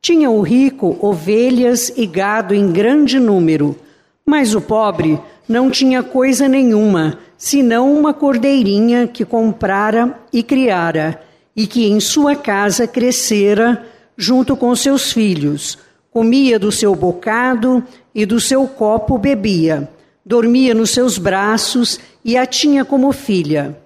Tinha 0.00 0.30
o 0.30 0.40
rico 0.40 0.96
ovelhas 1.02 1.92
e 1.96 2.06
gado 2.06 2.54
em 2.54 2.72
grande 2.72 3.18
número, 3.18 3.76
mas 4.24 4.54
o 4.54 4.60
pobre 4.60 5.20
não 5.46 5.70
tinha 5.70 6.02
coisa 6.02 6.48
nenhuma, 6.48 7.18
senão 7.36 7.94
uma 7.94 8.14
cordeirinha 8.14 9.06
que 9.06 9.24
comprara 9.24 10.18
e 10.32 10.42
criara, 10.42 11.20
e 11.54 11.66
que 11.66 11.86
em 11.86 12.00
sua 12.00 12.34
casa 12.34 12.86
crescera 12.86 13.84
junto 14.16 14.56
com 14.56 14.74
seus 14.74 15.12
filhos. 15.12 15.83
Comia 16.14 16.60
do 16.60 16.70
seu 16.70 16.94
bocado 16.94 17.82
e 18.14 18.24
do 18.24 18.38
seu 18.38 18.68
copo 18.68 19.18
bebia. 19.18 19.90
Dormia 20.24 20.72
nos 20.72 20.90
seus 20.90 21.18
braços 21.18 21.98
e 22.24 22.36
a 22.36 22.46
tinha 22.46 22.84
como 22.84 23.10
filha. 23.10 23.76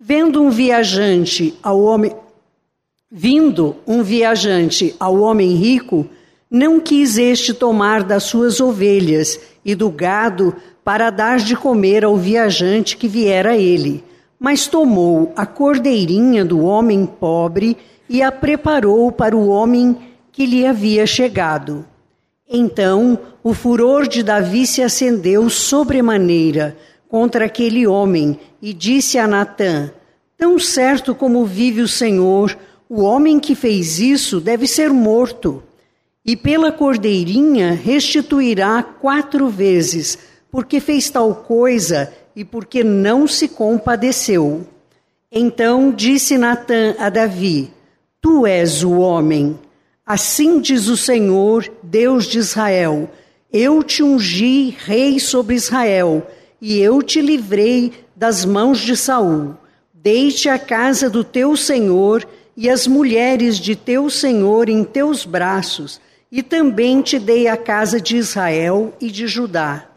Vendo 0.00 0.42
um 0.42 0.48
viajante 0.48 1.54
ao 1.62 1.82
homem 1.82 2.10
Vindo 3.16 3.76
um 3.86 4.02
viajante 4.02 4.96
ao 4.98 5.20
homem 5.20 5.54
rico, 5.54 6.06
não 6.50 6.80
quis 6.80 7.18
este 7.18 7.52
tomar 7.52 8.02
das 8.02 8.24
suas 8.24 8.60
ovelhas 8.60 9.38
e 9.62 9.74
do 9.74 9.90
gado 9.90 10.56
para 10.82 11.10
dar 11.10 11.36
de 11.36 11.54
comer 11.54 12.02
ao 12.02 12.16
viajante 12.16 12.96
que 12.96 13.06
viera 13.06 13.50
a 13.50 13.56
ele, 13.56 14.02
mas 14.40 14.66
tomou 14.66 15.32
a 15.36 15.44
cordeirinha 15.44 16.44
do 16.44 16.64
homem 16.64 17.06
pobre 17.06 17.76
e 18.08 18.22
a 18.22 18.32
preparou 18.32 19.12
para 19.12 19.36
o 19.36 19.48
homem 19.48 20.13
que 20.34 20.44
lhe 20.44 20.66
havia 20.66 21.06
chegado. 21.06 21.86
Então 22.46 23.18
o 23.42 23.54
furor 23.54 24.06
de 24.08 24.22
Davi 24.22 24.66
se 24.66 24.82
acendeu 24.82 25.48
sobremaneira 25.48 26.76
contra 27.08 27.46
aquele 27.46 27.86
homem 27.86 28.38
e 28.60 28.74
disse 28.74 29.16
a 29.16 29.28
Natã: 29.28 29.92
Tão 30.36 30.58
certo 30.58 31.14
como 31.14 31.46
vive 31.46 31.80
o 31.80 31.88
Senhor, 31.88 32.58
o 32.88 33.02
homem 33.02 33.38
que 33.38 33.54
fez 33.54 34.00
isso 34.00 34.40
deve 34.40 34.66
ser 34.66 34.90
morto. 34.90 35.62
E 36.26 36.36
pela 36.36 36.72
cordeirinha 36.72 37.72
restituirá 37.72 38.82
quatro 38.82 39.48
vezes 39.48 40.18
porque 40.50 40.80
fez 40.80 41.10
tal 41.10 41.34
coisa 41.34 42.12
e 42.34 42.44
porque 42.44 42.82
não 42.82 43.28
se 43.28 43.46
compadeceu. 43.46 44.66
Então 45.30 45.92
disse 45.92 46.36
Natã 46.36 46.96
a 46.98 47.08
Davi: 47.08 47.72
Tu 48.20 48.46
és 48.46 48.82
o 48.82 48.98
homem. 48.98 49.58
Assim 50.06 50.60
diz 50.60 50.88
o 50.88 50.98
Senhor, 50.98 51.72
Deus 51.82 52.26
de 52.26 52.38
Israel: 52.38 53.10
Eu 53.50 53.82
te 53.82 54.02
ungi 54.02 54.76
rei 54.84 55.18
sobre 55.18 55.54
Israel, 55.54 56.26
e 56.60 56.78
eu 56.78 57.02
te 57.02 57.22
livrei 57.22 57.92
das 58.14 58.44
mãos 58.44 58.80
de 58.80 58.96
Saul. 58.96 59.56
Deixe 59.94 60.50
a 60.50 60.58
casa 60.58 61.08
do 61.08 61.24
teu 61.24 61.56
senhor 61.56 62.26
e 62.54 62.68
as 62.68 62.86
mulheres 62.86 63.58
de 63.58 63.74
teu 63.74 64.10
senhor 64.10 64.68
em 64.68 64.84
teus 64.84 65.24
braços, 65.24 65.98
e 66.30 66.42
também 66.42 67.00
te 67.00 67.18
dei 67.18 67.48
a 67.48 67.56
casa 67.56 67.98
de 67.98 68.18
Israel 68.18 68.92
e 69.00 69.10
de 69.10 69.26
Judá. 69.26 69.88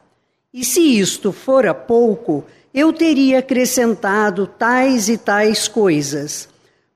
E 0.54 0.64
se 0.64 0.80
isto 0.80 1.34
fora 1.34 1.74
pouco, 1.74 2.46
eu 2.74 2.94
teria 2.94 3.40
acrescentado 3.40 4.48
tais 4.48 5.10
e 5.10 5.18
tais 5.18 5.68
coisas. 5.68 6.48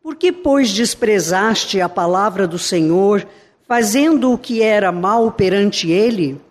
Porque, 0.03 0.31
pois, 0.31 0.71
desprezaste 0.71 1.79
a 1.79 1.87
palavra 1.87 2.47
do 2.47 2.57
Senhor, 2.57 3.27
fazendo 3.67 4.31
o 4.31 4.37
que 4.37 4.61
era 4.61 4.91
mal 4.91 5.31
perante 5.31 5.91
ele? 5.91 6.41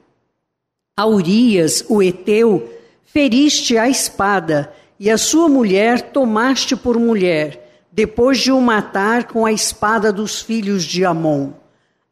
A 0.96 1.06
Urias, 1.06 1.84
o 1.88 2.02
Eteu, 2.02 2.72
feriste 3.04 3.76
a 3.76 3.88
espada, 3.88 4.72
e 5.00 5.10
a 5.10 5.18
sua 5.18 5.48
mulher 5.48 6.12
tomaste 6.12 6.76
por 6.76 6.98
mulher, 6.98 7.86
depois 7.90 8.38
de 8.38 8.52
o 8.52 8.60
matar 8.60 9.24
com 9.24 9.44
a 9.44 9.52
espada 9.52 10.12
dos 10.12 10.40
filhos 10.40 10.84
de 10.84 11.04
Amon. 11.04 11.52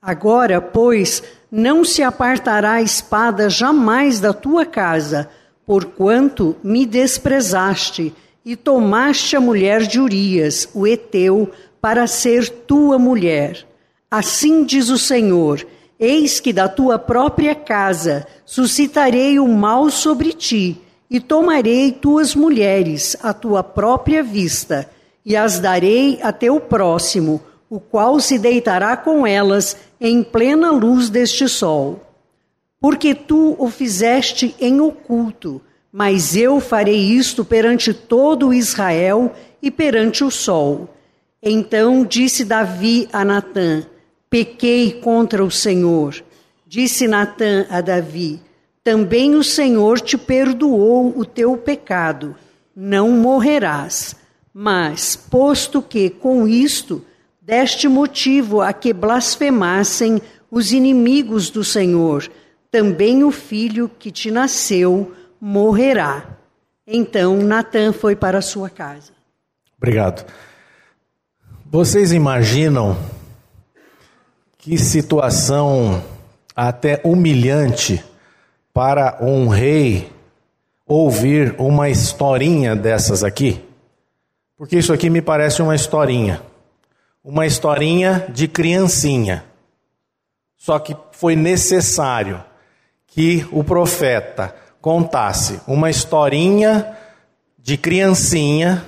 Agora, 0.02 0.60
pois, 0.60 1.22
não 1.52 1.84
se 1.84 2.02
apartará 2.02 2.72
a 2.72 2.82
espada 2.82 3.48
jamais 3.48 4.18
da 4.20 4.32
tua 4.32 4.66
casa, 4.66 5.30
porquanto 5.64 6.56
me 6.64 6.84
desprezaste 6.84 8.14
e 8.48 8.56
tomaste 8.56 9.36
a 9.36 9.40
mulher 9.40 9.82
de 9.82 10.00
Urias, 10.00 10.70
o 10.72 10.86
Eteu, 10.86 11.50
para 11.82 12.06
ser 12.06 12.48
tua 12.48 12.98
mulher. 12.98 13.66
Assim 14.10 14.64
diz 14.64 14.88
o 14.88 14.96
Senhor: 14.96 15.66
Eis 16.00 16.40
que 16.40 16.50
da 16.50 16.66
tua 16.66 16.98
própria 16.98 17.54
casa 17.54 18.26
suscitarei 18.46 19.38
o 19.38 19.46
mal 19.46 19.90
sobre 19.90 20.32
ti, 20.32 20.80
e 21.10 21.20
tomarei 21.20 21.92
tuas 21.92 22.34
mulheres 22.34 23.14
à 23.22 23.34
tua 23.34 23.62
própria 23.62 24.22
vista, 24.22 24.88
e 25.26 25.36
as 25.36 25.58
darei 25.58 26.18
a 26.22 26.32
teu 26.32 26.58
próximo, 26.58 27.42
o 27.68 27.78
qual 27.78 28.18
se 28.18 28.38
deitará 28.38 28.96
com 28.96 29.26
elas 29.26 29.76
em 30.00 30.22
plena 30.22 30.70
luz 30.70 31.10
deste 31.10 31.46
sol. 31.50 32.00
Porque 32.80 33.14
tu 33.14 33.54
o 33.58 33.68
fizeste 33.68 34.56
em 34.58 34.80
oculto, 34.80 35.60
mas 35.92 36.36
eu 36.36 36.60
farei 36.60 36.98
isto 36.98 37.44
perante 37.44 37.92
todo 37.94 38.52
Israel 38.52 39.32
e 39.62 39.70
perante 39.70 40.22
o 40.22 40.30
sol. 40.30 40.94
Então 41.42 42.04
disse 42.04 42.44
Davi 42.44 43.08
a 43.12 43.24
Natã: 43.24 43.84
Pequei 44.28 44.92
contra 44.92 45.42
o 45.42 45.50
Senhor. 45.50 46.22
Disse 46.66 47.08
Natã 47.08 47.66
a 47.70 47.80
Davi: 47.80 48.40
Também 48.84 49.34
o 49.34 49.42
Senhor 49.42 50.00
te 50.00 50.18
perdoou 50.18 51.14
o 51.16 51.24
teu 51.24 51.56
pecado. 51.56 52.36
Não 52.76 53.10
morrerás. 53.10 54.14
Mas, 54.52 55.14
posto 55.14 55.80
que 55.80 56.10
com 56.10 56.46
isto 56.46 57.04
deste 57.40 57.88
motivo 57.88 58.60
a 58.60 58.72
que 58.72 58.92
blasfemassem 58.92 60.20
os 60.50 60.72
inimigos 60.72 61.48
do 61.48 61.62
Senhor, 61.62 62.28
também 62.70 63.22
o 63.22 63.30
filho 63.30 63.90
que 63.98 64.10
te 64.10 64.30
nasceu 64.30 65.12
morrerá. 65.40 66.24
Então 66.86 67.36
Natã 67.38 67.92
foi 67.92 68.16
para 68.16 68.40
sua 68.40 68.70
casa. 68.70 69.12
Obrigado. 69.76 70.24
Vocês 71.70 72.12
imaginam 72.12 72.98
que 74.56 74.78
situação 74.78 76.02
até 76.56 77.00
humilhante 77.04 78.02
para 78.72 79.18
um 79.20 79.48
rei 79.48 80.10
ouvir 80.86 81.54
uma 81.58 81.88
historinha 81.90 82.74
dessas 82.74 83.22
aqui? 83.22 83.62
Porque 84.56 84.76
isso 84.76 84.92
aqui 84.92 85.08
me 85.08 85.22
parece 85.22 85.62
uma 85.62 85.74
historinha. 85.74 86.42
Uma 87.22 87.46
historinha 87.46 88.26
de 88.30 88.48
criancinha. 88.48 89.44
Só 90.56 90.78
que 90.78 90.96
foi 91.12 91.36
necessário 91.36 92.42
que 93.06 93.46
o 93.52 93.62
profeta 93.62 94.54
contasse 94.80 95.60
uma 95.66 95.90
historinha 95.90 96.96
de 97.58 97.76
criancinha 97.76 98.84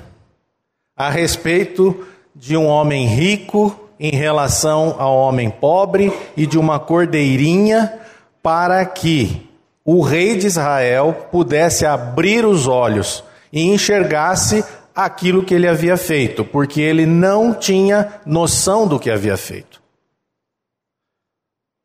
a 0.96 1.10
respeito 1.10 2.06
de 2.34 2.56
um 2.56 2.66
homem 2.66 3.06
rico 3.06 3.88
em 3.98 4.10
relação 4.10 4.96
ao 4.98 5.16
homem 5.16 5.50
pobre 5.50 6.12
e 6.36 6.46
de 6.46 6.58
uma 6.58 6.78
cordeirinha 6.78 8.00
para 8.42 8.84
que 8.86 9.46
o 9.84 10.00
rei 10.00 10.36
de 10.36 10.46
Israel 10.46 11.28
pudesse 11.30 11.84
abrir 11.84 12.46
os 12.46 12.66
olhos 12.66 13.24
e 13.52 13.62
enxergasse 13.62 14.64
aquilo 14.94 15.44
que 15.44 15.54
ele 15.54 15.68
havia 15.68 15.96
feito, 15.96 16.44
porque 16.44 16.80
ele 16.80 17.06
não 17.06 17.54
tinha 17.54 18.20
noção 18.24 18.86
do 18.86 18.98
que 18.98 19.10
havia 19.10 19.36
feito. 19.36 19.80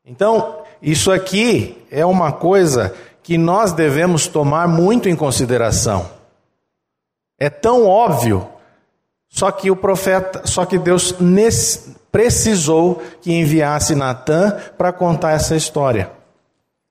Então, 0.05 0.59
isso 0.81 1.11
aqui 1.11 1.77
é 1.89 2.05
uma 2.05 2.31
coisa 2.31 2.95
que 3.25 3.39
nós 3.39 3.73
devemos 3.73 4.27
tomar 4.27 4.67
muito 4.67 5.09
em 5.09 5.15
consideração. 5.15 6.11
É 7.39 7.49
tão 7.49 7.87
óbvio, 7.87 8.47
só 9.27 9.49
que 9.49 9.71
o 9.71 9.75
profeta, 9.75 10.45
só 10.45 10.63
que 10.63 10.77
Deus 10.77 11.11
precisou 12.11 13.01
que 13.21 13.33
enviasse 13.33 13.95
Natan 13.95 14.55
para 14.77 14.93
contar 14.93 15.31
essa 15.31 15.55
história. 15.55 16.11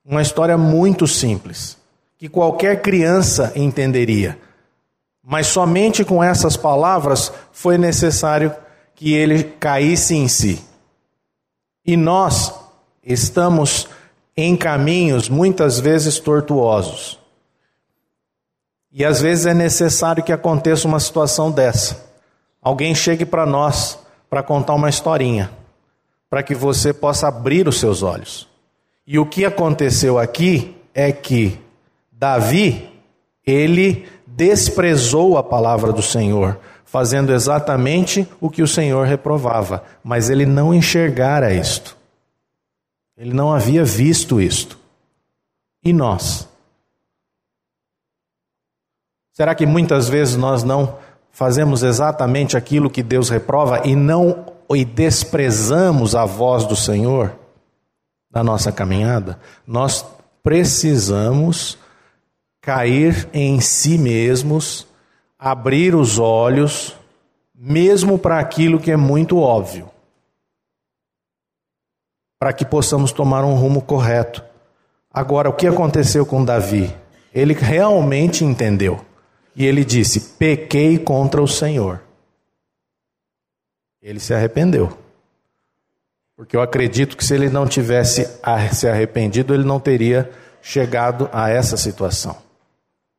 Uma 0.05 0.23
história 0.23 0.59
muito 0.59 1.07
simples, 1.07 1.79
que 2.19 2.29
qualquer 2.29 2.83
criança 2.83 3.53
entenderia. 3.55 4.37
Mas 5.23 5.47
somente 5.47 6.05
com 6.05 6.23
essas 6.23 6.57
palavras 6.57 7.33
foi 7.53 7.79
necessário 7.79 8.53
que 8.97 9.15
ele 9.15 9.45
caísse 9.45 10.17
em 10.17 10.27
si. 10.27 10.61
E 11.87 11.97
nós 11.97 12.53
estamos 13.05 13.89
em 14.37 14.57
caminhos 14.57 15.29
muitas 15.29 15.79
vezes 15.79 16.19
tortuosos. 16.19 17.19
E 18.93 19.05
às 19.05 19.21
vezes 19.21 19.47
é 19.47 19.55
necessário 19.55 20.23
que 20.23 20.33
aconteça 20.33 20.87
uma 20.87 21.01
situação 21.01 21.51
dessa. 21.51 22.05
Alguém 22.63 22.95
chegue 22.95 23.25
para 23.25 23.45
nós 23.45 23.99
para 24.31 24.43
contar 24.43 24.75
uma 24.75 24.89
historinha, 24.89 25.51
para 26.31 26.43
que 26.43 26.55
você 26.55 26.93
possa 26.93 27.29
abrir 27.29 27.69
os 27.69 27.79
seus 27.79 28.03
olhos. 28.03 28.49
E 29.07 29.19
o 29.19 29.27
que 29.27 29.45
aconteceu 29.45 30.19
aqui 30.19 30.77
é 30.95 31.13
que 31.13 31.61
Davi, 32.11 32.89
ele 33.47 34.09
desprezou 34.27 35.37
a 35.37 35.43
palavra 35.43 35.93
do 35.93 36.03
Senhor, 36.03 36.59
fazendo 36.85 37.33
exatamente 37.33 38.27
o 38.41 38.49
que 38.49 38.63
o 38.63 38.69
Senhor 38.69 39.07
reprovava, 39.07 39.85
mas 40.03 40.31
ele 40.31 40.47
não 40.47 40.73
enxergara 40.73 41.53
isto. 41.53 41.97
Ele 43.17 43.33
não 43.33 43.53
havia 43.53 43.85
visto 43.85 44.41
isto. 44.41 44.79
E 45.85 45.93
nós? 45.93 46.49
Será 49.33 49.55
que 49.55 49.67
muitas 49.67 50.09
vezes 50.09 50.37
nós 50.37 50.63
não 50.63 50.97
fazemos 51.31 51.83
exatamente 51.83 52.57
aquilo 52.57 52.89
que 52.89 53.03
Deus 53.03 53.29
reprova 53.29 53.83
e 53.85 53.95
não 53.97 54.47
e 54.71 54.85
desprezamos 54.85 56.15
a 56.15 56.25
voz 56.25 56.65
do 56.65 56.77
Senhor 56.77 57.37
na 58.33 58.43
nossa 58.43 58.73
caminhada? 58.73 59.39
Nós 59.67 60.05
precisamos 60.43 61.77
cair 62.61 63.29
em 63.33 63.61
si 63.61 63.99
mesmos, 63.99 64.87
abrir 65.39 65.95
os 65.95 66.19
olhos, 66.19 66.97
mesmo 67.55 68.19
para 68.19 68.39
aquilo 68.39 68.81
que 68.81 68.91
é 68.91 68.97
muito 68.97 69.39
óbvio, 69.39 69.91
para 72.45 72.53
que 72.53 72.63
possamos 72.63 73.11
tomar 73.11 73.43
um 73.43 73.55
rumo 73.55 73.81
correto. 73.81 74.45
Agora, 75.11 75.49
o 75.49 75.55
que 75.55 75.67
aconteceu 75.67 76.27
com 76.27 76.45
Davi? 76.45 76.95
Ele 77.33 77.55
realmente 77.55 78.45
entendeu. 78.45 79.03
E 79.57 79.65
ele 79.65 79.83
disse: 79.83 80.21
Pequei 80.39 80.99
contra 80.99 81.41
o 81.41 81.49
Senhor. 81.49 82.03
Ele 84.03 84.21
se 84.21 84.35
arrependeu. 84.35 84.93
Porque 86.37 86.55
eu 86.55 86.61
acredito 86.61 87.17
que 87.17 87.25
se 87.25 87.33
ele 87.33 87.49
não 87.49 87.67
tivesse 87.67 88.29
se 88.75 88.87
arrependido, 88.87 89.55
ele 89.55 89.65
não 89.65 89.81
teria 89.81 90.31
chegado 90.61 91.31
a 91.33 91.49
essa 91.49 91.79
situação 91.79 92.45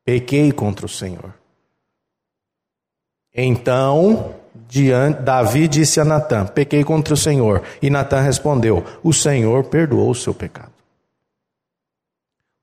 pequei 0.04 0.52
contra 0.52 0.86
o 0.86 0.88
Senhor. 0.88 1.34
Então, 3.34 4.36
diante, 4.68 5.22
Davi 5.22 5.68
disse 5.68 6.00
a 6.00 6.04
Natã: 6.04 6.46
Pequei 6.46 6.84
contra 6.84 7.14
o 7.14 7.16
Senhor. 7.16 7.62
E 7.80 7.90
Natã 7.90 8.20
respondeu: 8.20 8.84
O 9.02 9.12
Senhor 9.12 9.64
perdoou 9.64 10.10
o 10.10 10.14
seu 10.14 10.34
pecado. 10.34 10.72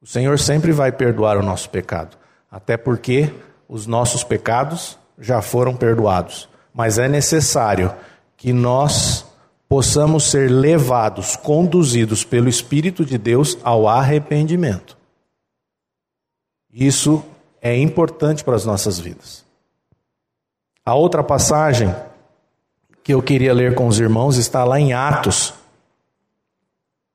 O 0.01 0.07
Senhor 0.07 0.37
sempre 0.37 0.71
vai 0.71 0.91
perdoar 0.91 1.37
o 1.37 1.43
nosso 1.43 1.69
pecado, 1.69 2.17
até 2.51 2.75
porque 2.75 3.33
os 3.69 3.87
nossos 3.87 4.23
pecados 4.23 4.97
já 5.17 5.41
foram 5.41 5.75
perdoados. 5.75 6.49
Mas 6.73 6.97
é 6.97 7.07
necessário 7.07 7.93
que 8.35 8.51
nós 8.51 9.25
possamos 9.69 10.29
ser 10.29 10.51
levados, 10.51 11.35
conduzidos 11.35 12.23
pelo 12.23 12.49
Espírito 12.49 13.05
de 13.05 13.17
Deus 13.17 13.57
ao 13.63 13.87
arrependimento. 13.87 14.97
Isso 16.71 17.23
é 17.61 17.77
importante 17.77 18.43
para 18.43 18.55
as 18.55 18.65
nossas 18.65 18.99
vidas. 18.99 19.45
A 20.85 20.95
outra 20.95 21.23
passagem 21.23 21.95
que 23.03 23.13
eu 23.13 23.21
queria 23.21 23.53
ler 23.53 23.73
com 23.73 23.87
os 23.87 23.99
irmãos 23.99 24.37
está 24.37 24.65
lá 24.65 24.77
em 24.77 24.91
Atos, 24.91 25.53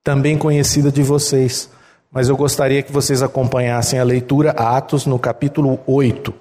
também 0.03 0.39
conhecida 0.39 0.91
de 0.91 1.03
vocês, 1.03 1.71
mas 2.11 2.31
eu 2.31 2.37
gostaria 2.37 2.83
que 2.83 2.91
vocês 2.91 3.23
acompanhassem 3.23 3.99
a 3.99 4.05
leitura 4.05 4.53
Atos 4.53 5.05
no 5.05 5.19
capítulo 5.19 5.79
8. 5.87 6.33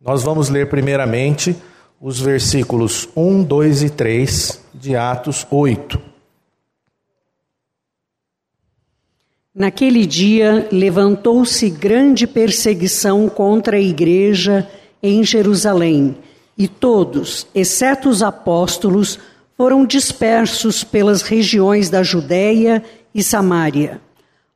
Nós 0.00 0.22
vamos 0.22 0.48
ler 0.48 0.68
primeiramente 0.68 1.56
os 2.00 2.20
versículos 2.20 3.08
1, 3.16 3.42
2 3.42 3.82
e 3.82 3.90
3 3.90 4.60
de 4.72 4.94
Atos 4.94 5.44
8. 5.50 6.00
Naquele 9.52 10.06
dia 10.06 10.68
levantou-se 10.70 11.68
grande 11.68 12.28
perseguição 12.28 13.28
contra 13.28 13.76
a 13.76 13.80
igreja 13.80 14.68
em 15.02 15.24
Jerusalém, 15.24 16.16
e 16.56 16.68
todos, 16.68 17.46
exceto 17.54 18.08
os 18.08 18.22
apóstolos, 18.22 19.18
foram 19.56 19.84
dispersos 19.84 20.82
pelas 20.82 21.22
regiões 21.22 21.88
da 21.88 22.02
Judéia 22.02 22.82
e 23.14 23.22
Samária. 23.22 24.00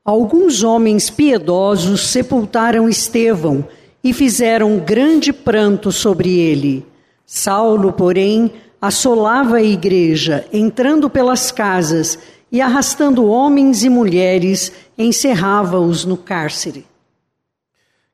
Alguns 0.05 0.63
homens 0.63 1.11
piedosos 1.11 2.09
sepultaram 2.09 2.89
Estevão 2.89 3.69
e 4.03 4.13
fizeram 4.13 4.79
grande 4.79 5.33
pranto 5.33 5.93
sobre 5.93 6.39
ele. 6.39 6.87
Saulo, 7.27 7.93
porém, 7.93 8.53
assolava 8.81 9.57
a 9.57 9.63
igreja, 9.63 10.47
entrando 10.53 11.11
pelas 11.11 11.53
casas 11.53 12.19
e 12.51 12.61
arrastando 12.61 13.27
homens 13.27 13.85
e 13.85 13.91
mulheres, 13.91 14.73
encerrava-os 14.97 16.05
no 16.05 16.17
cárcere. 16.17 16.81
O 16.81 16.85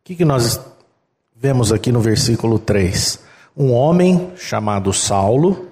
que, 0.05 0.17
que 0.17 0.25
nós 0.25 0.61
vemos 1.37 1.73
aqui 1.73 1.93
no 1.93 2.01
versículo 2.01 2.59
3? 2.59 3.21
Um 3.57 3.73
homem 3.73 4.33
chamado 4.37 4.93
Saulo, 4.93 5.69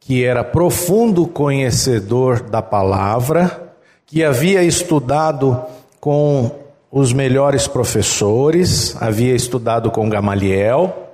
que 0.00 0.24
era 0.24 0.42
profundo 0.42 1.26
conhecedor 1.26 2.40
da 2.40 2.62
palavra, 2.62 3.74
que 4.06 4.24
havia 4.24 4.62
estudado 4.62 5.60
com 6.00 6.50
os 6.90 7.12
melhores 7.12 7.66
professores, 7.66 8.96
havia 8.98 9.34
estudado 9.34 9.90
com 9.90 10.08
Gamaliel, 10.08 11.10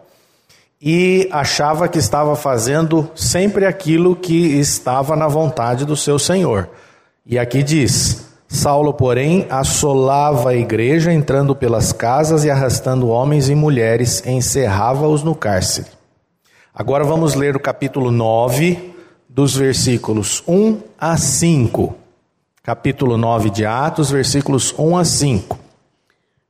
e 0.80 1.28
achava 1.32 1.88
que 1.88 1.98
estava 1.98 2.36
fazendo 2.36 3.10
sempre 3.14 3.66
aquilo 3.66 4.14
que 4.14 4.58
estava 4.58 5.16
na 5.16 5.26
vontade 5.26 5.84
do 5.84 5.96
seu 5.96 6.18
Senhor. 6.18 6.68
E 7.26 7.38
aqui 7.38 7.62
diz: 7.62 8.26
Saulo, 8.46 8.94
porém, 8.94 9.46
assolava 9.50 10.50
a 10.50 10.54
igreja, 10.54 11.12
entrando 11.12 11.56
pelas 11.56 11.92
casas 11.92 12.44
e 12.44 12.50
arrastando 12.50 13.08
homens 13.08 13.48
e 13.48 13.54
mulheres, 13.54 14.24
encerrava-os 14.24 15.24
no 15.24 15.34
cárcere. 15.34 15.93
Agora 16.76 17.04
vamos 17.04 17.34
ler 17.34 17.54
o 17.54 17.60
capítulo 17.60 18.10
9, 18.10 18.96
dos 19.28 19.56
versículos 19.56 20.42
1 20.44 20.78
a 20.98 21.16
5. 21.16 21.94
Capítulo 22.64 23.16
9 23.16 23.48
de 23.48 23.64
Atos, 23.64 24.10
versículos 24.10 24.74
1 24.76 24.96
a 24.96 25.04
5. 25.04 25.58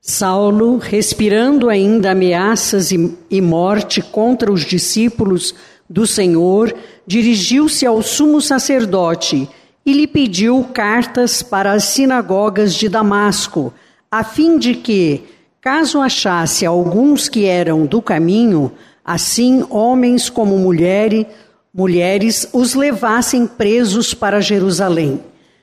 Saulo, 0.01 0.79
respirando 0.79 1.69
ainda 1.69 2.13
ameaças 2.13 2.91
e, 2.91 3.41
morte 3.43 4.01
contra 4.01 4.51
os 4.51 4.65
discípulos 4.65 5.55
do 5.91 6.07
Senhor, 6.07 6.75
dirigiu-se 7.07 7.85
ao 7.85 8.01
sumo 8.01 8.41
sacerdote 8.41 9.47
e 9.85 9.93
lhe 9.93 10.07
pediu 10.07 10.67
cartas 10.73 11.43
para 11.43 11.73
as 11.73 11.85
sinagogas 11.85 12.75
de 12.75 12.89
Damasco, 12.89 13.75
a 14.11 14.25
fim 14.25 14.59
de 14.59 14.75
que, 14.75 15.23
caso 15.61 16.01
achasse 16.01 16.65
alguns 16.65 17.29
que 17.29 17.45
eram 17.45 17.85
do 17.85 18.01
caminho, 18.01 18.73
assim 19.05 19.65
homens 19.69 20.31
como 20.31 20.59
mulheres, 20.59 21.27
mulheres 21.73 22.49
os 22.53 22.75
levassem 22.75 23.47
presos 23.47 24.15
para 24.15 24.41
Jerusalém. 24.41 25.21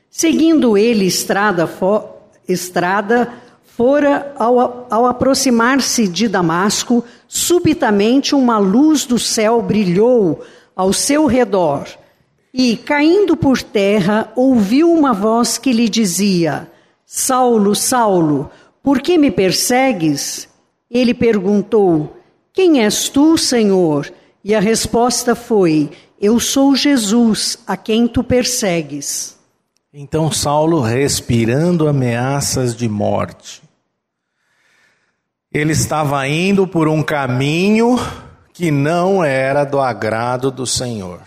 Seguindo 0.10 0.78
ele 0.78 1.06
estrada, 1.06 1.66
fo, 1.66 2.04
estrada 2.48 3.34
fora, 3.64 4.34
ao, 4.38 4.88
ao 4.90 5.06
aproximar-se 5.06 6.08
de 6.08 6.28
Damasco, 6.28 7.04
subitamente 7.28 8.36
uma 8.36 8.58
luz 8.58 9.06
do 9.06 9.18
céu 9.18 9.62
brilhou 9.62 10.44
ao 10.76 10.94
seu 10.94 11.26
redor. 11.26 11.88
E, 12.54 12.76
caindo 12.76 13.38
por 13.38 13.62
terra, 13.62 14.32
ouviu 14.36 14.92
uma 14.92 15.14
voz 15.14 15.58
que 15.58 15.72
lhe 15.72 15.88
dizia: 15.88 16.70
Saulo, 17.06 17.74
Saulo, 17.74 18.52
por 18.84 19.00
que 19.00 19.18
me 19.18 19.32
persegues? 19.32 20.50
Ele 20.90 21.14
perguntou: 21.14 22.18
Quem 22.54 22.84
és 22.84 23.10
tu, 23.10 23.38
Senhor? 23.38 24.12
E 24.44 24.54
a 24.54 24.60
resposta 24.60 25.36
foi: 25.36 25.92
Eu 26.20 26.40
sou 26.40 26.76
Jesus, 26.76 27.58
a 27.66 27.78
quem 27.78 28.08
tu 28.08 28.24
persegues. 28.24 29.38
Então 29.94 30.32
Saulo, 30.32 30.80
respirando 30.80 31.88
ameaças 31.88 32.76
de 32.76 32.88
morte, 32.88 33.62
ele 35.54 35.74
estava 35.74 36.26
indo 36.28 36.66
por 36.66 36.88
um 36.88 37.04
caminho 37.04 37.98
que 38.54 38.72
não 38.72 39.24
era 39.24 39.66
do 39.66 39.80
agrado 39.80 40.50
do 40.50 40.66
Senhor. 40.66 41.22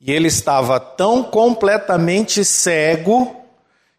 E 0.00 0.12
ele 0.12 0.28
estava 0.28 0.78
tão 0.78 1.24
completamente 1.24 2.44
cego 2.44 3.34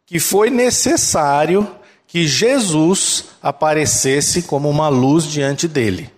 que 0.05 0.17
foi 0.17 0.49
necessário 0.49 1.69
que 2.09 2.27
Jesus 2.27 3.25
aparecesse 3.41 4.41
como 4.41 4.67
uma 4.67 4.89
luz 4.89 5.25
diante 5.25 5.67
dele 5.67 6.11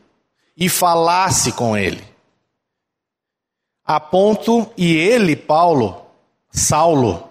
e 0.56 0.70
falasse 0.70 1.52
com 1.52 1.76
ele. 1.76 2.02
A 3.84 4.00
ponto, 4.00 4.72
e 4.78 4.96
ele, 4.96 5.36
Paulo, 5.36 6.02
Saulo, 6.50 7.28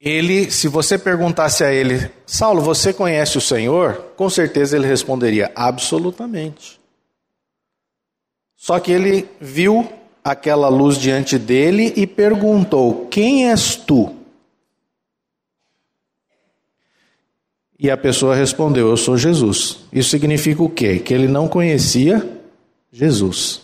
ele, 0.00 0.50
se 0.50 0.68
você 0.68 0.96
perguntasse 0.96 1.62
a 1.62 1.70
ele, 1.70 2.10
Saulo, 2.24 2.62
você 2.62 2.94
conhece 2.94 3.36
o 3.36 3.42
Senhor? 3.42 4.12
Com 4.16 4.30
certeza 4.30 4.74
ele 4.74 4.86
responderia, 4.86 5.52
absolutamente. 5.54 6.80
Só 8.56 8.80
que 8.80 8.90
ele 8.90 9.28
viu 9.38 9.86
aquela 10.24 10.68
luz 10.68 10.96
diante 10.96 11.38
dele 11.38 11.92
e 11.94 12.06
perguntou: 12.06 13.06
Quem 13.08 13.50
és 13.50 13.76
tu? 13.76 14.16
E 17.78 17.90
a 17.90 17.96
pessoa 17.96 18.34
respondeu: 18.34 18.88
Eu 18.88 18.96
sou 18.96 19.16
Jesus. 19.16 19.78
Isso 19.92 20.10
significa 20.10 20.62
o 20.62 20.70
quê? 20.70 20.98
Que 20.98 21.12
ele 21.12 21.28
não 21.28 21.48
conhecia 21.48 22.40
Jesus. 22.90 23.62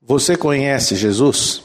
Você 0.00 0.36
conhece 0.36 0.96
Jesus? 0.96 1.62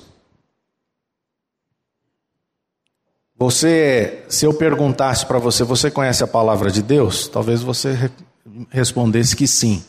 Você, 3.37 4.23
se 4.29 4.45
eu 4.45 4.53
perguntasse 4.53 5.25
para 5.25 5.37
você, 5.37 5.63
você 5.63 5.91
conhece 5.91 6.23
a 6.23 6.27
palavra 6.27 6.71
de 6.71 6.81
Deus? 6.81 7.27
Talvez 7.27 7.61
você 7.61 8.09
respondesse 8.69 9.35
que 9.35 9.47
sim. 9.47 9.83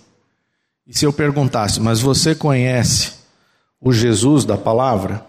E 0.86 0.96
se 0.96 1.04
eu 1.04 1.12
perguntasse, 1.12 1.80
mas 1.80 2.00
você 2.00 2.34
conhece 2.34 3.14
o 3.80 3.92
Jesus 3.92 4.44
da 4.44 4.56
palavra? 4.58 5.24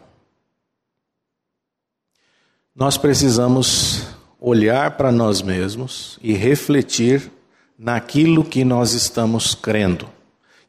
Nós 2.76 2.97
precisamos 2.97 3.96
olhar 4.39 4.97
para 4.97 5.12
nós 5.12 5.41
mesmos 5.41 6.19
e 6.21 6.34
refletir 6.34 7.32
naquilo 7.78 8.43
que 8.43 8.63
nós 8.63 8.93
estamos 8.93 9.54
crendo. 9.56 10.08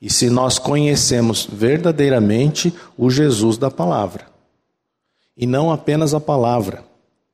E 0.01 0.11
se 0.11 0.31
nós 0.31 0.59
conhecemos 0.59 1.49
verdadeiramente 1.51 2.73
o 2.97 3.11
Jesus 3.11 3.59
da 3.59 3.71
palavra. 3.71 4.27
E 5.37 5.47
não 5.47 5.73
apenas 5.73 6.15
a 6.15 6.21
palavra. 6.21 6.85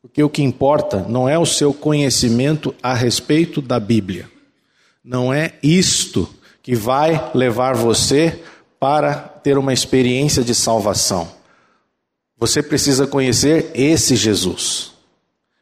Porque 0.01 0.23
o 0.23 0.31
que 0.31 0.43
importa 0.43 1.05
não 1.09 1.29
é 1.29 1.39
o 1.39 1.47
seu 1.47 1.73
conhecimento 1.73 2.75
a 2.83 2.95
respeito 2.95 3.61
da 3.61 3.81
Bíblia. 3.81 4.31
Não 5.03 5.33
é 5.33 5.55
isto 5.63 6.29
que 6.63 6.75
vai 6.75 7.31
levar 7.35 7.75
você 7.75 8.43
para 8.79 9.15
ter 9.15 9.59
uma 9.59 9.73
experiência 9.73 10.43
de 10.43 10.55
salvação. 10.55 11.29
Você 12.39 12.63
precisa 12.63 13.07
conhecer 13.07 13.71
esse 13.75 14.17
Jesus. 14.17 14.94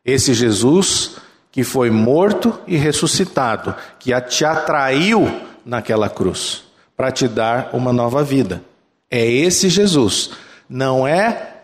Esse 0.04 0.34
Jesus 0.34 1.16
que 1.50 1.62
foi 1.62 1.90
morto 1.90 2.58
e 2.66 2.76
ressuscitado, 2.76 3.76
que 3.98 4.18
te 4.22 4.44
atraiu 4.44 5.26
naquela 5.64 6.08
cruz 6.08 6.64
para 6.96 7.12
te 7.12 7.28
dar 7.28 7.74
uma 7.74 7.92
nova 7.92 8.24
vida. 8.24 8.64
É 9.10 9.24
esse 9.24 9.68
Jesus. 9.68 10.30
Não 10.66 11.06
é 11.06 11.60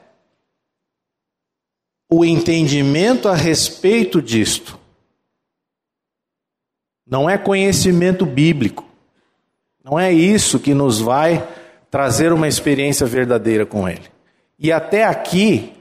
o 2.10 2.22
entendimento 2.24 3.28
a 3.28 3.34
respeito 3.34 4.20
disto. 4.20 4.78
Não 7.06 7.28
é 7.28 7.38
conhecimento 7.38 8.26
bíblico. 8.26 8.84
Não 9.82 9.98
é 9.98 10.12
isso 10.12 10.60
que 10.60 10.74
nos 10.74 11.00
vai 11.00 11.46
trazer 11.90 12.30
uma 12.32 12.46
experiência 12.46 13.06
verdadeira 13.06 13.64
com 13.64 13.88
Ele. 13.88 14.04
E 14.58 14.70
até 14.70 15.04
aqui, 15.04 15.72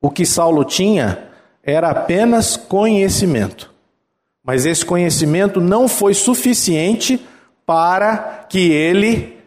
o 0.00 0.10
que 0.10 0.24
Saulo 0.24 0.64
tinha 0.64 1.31
era 1.62 1.90
apenas 1.90 2.56
conhecimento. 2.56 3.72
Mas 4.44 4.66
esse 4.66 4.84
conhecimento 4.84 5.60
não 5.60 5.86
foi 5.86 6.14
suficiente 6.14 7.24
para 7.64 8.44
que 8.48 8.72
ele 8.72 9.38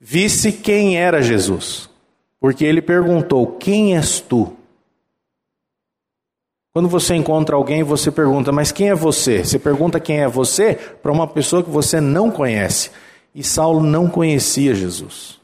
visse 0.00 0.52
quem 0.52 0.98
era 0.98 1.22
Jesus. 1.22 1.88
Porque 2.40 2.64
ele 2.64 2.82
perguntou: 2.82 3.46
Quem 3.46 3.96
és 3.96 4.20
tu? 4.20 4.56
Quando 6.72 6.88
você 6.88 7.14
encontra 7.14 7.56
alguém, 7.56 7.82
você 7.82 8.12
pergunta, 8.12 8.52
mas 8.52 8.70
quem 8.70 8.90
é 8.90 8.94
você? 8.94 9.44
Você 9.44 9.58
pergunta 9.58 9.98
quem 9.98 10.20
é 10.20 10.28
você 10.28 10.74
para 10.74 11.10
uma 11.10 11.26
pessoa 11.26 11.64
que 11.64 11.70
você 11.70 12.00
não 12.00 12.30
conhece. 12.30 12.90
E 13.34 13.42
Saulo 13.42 13.82
não 13.82 14.08
conhecia 14.08 14.74
Jesus. 14.74 15.39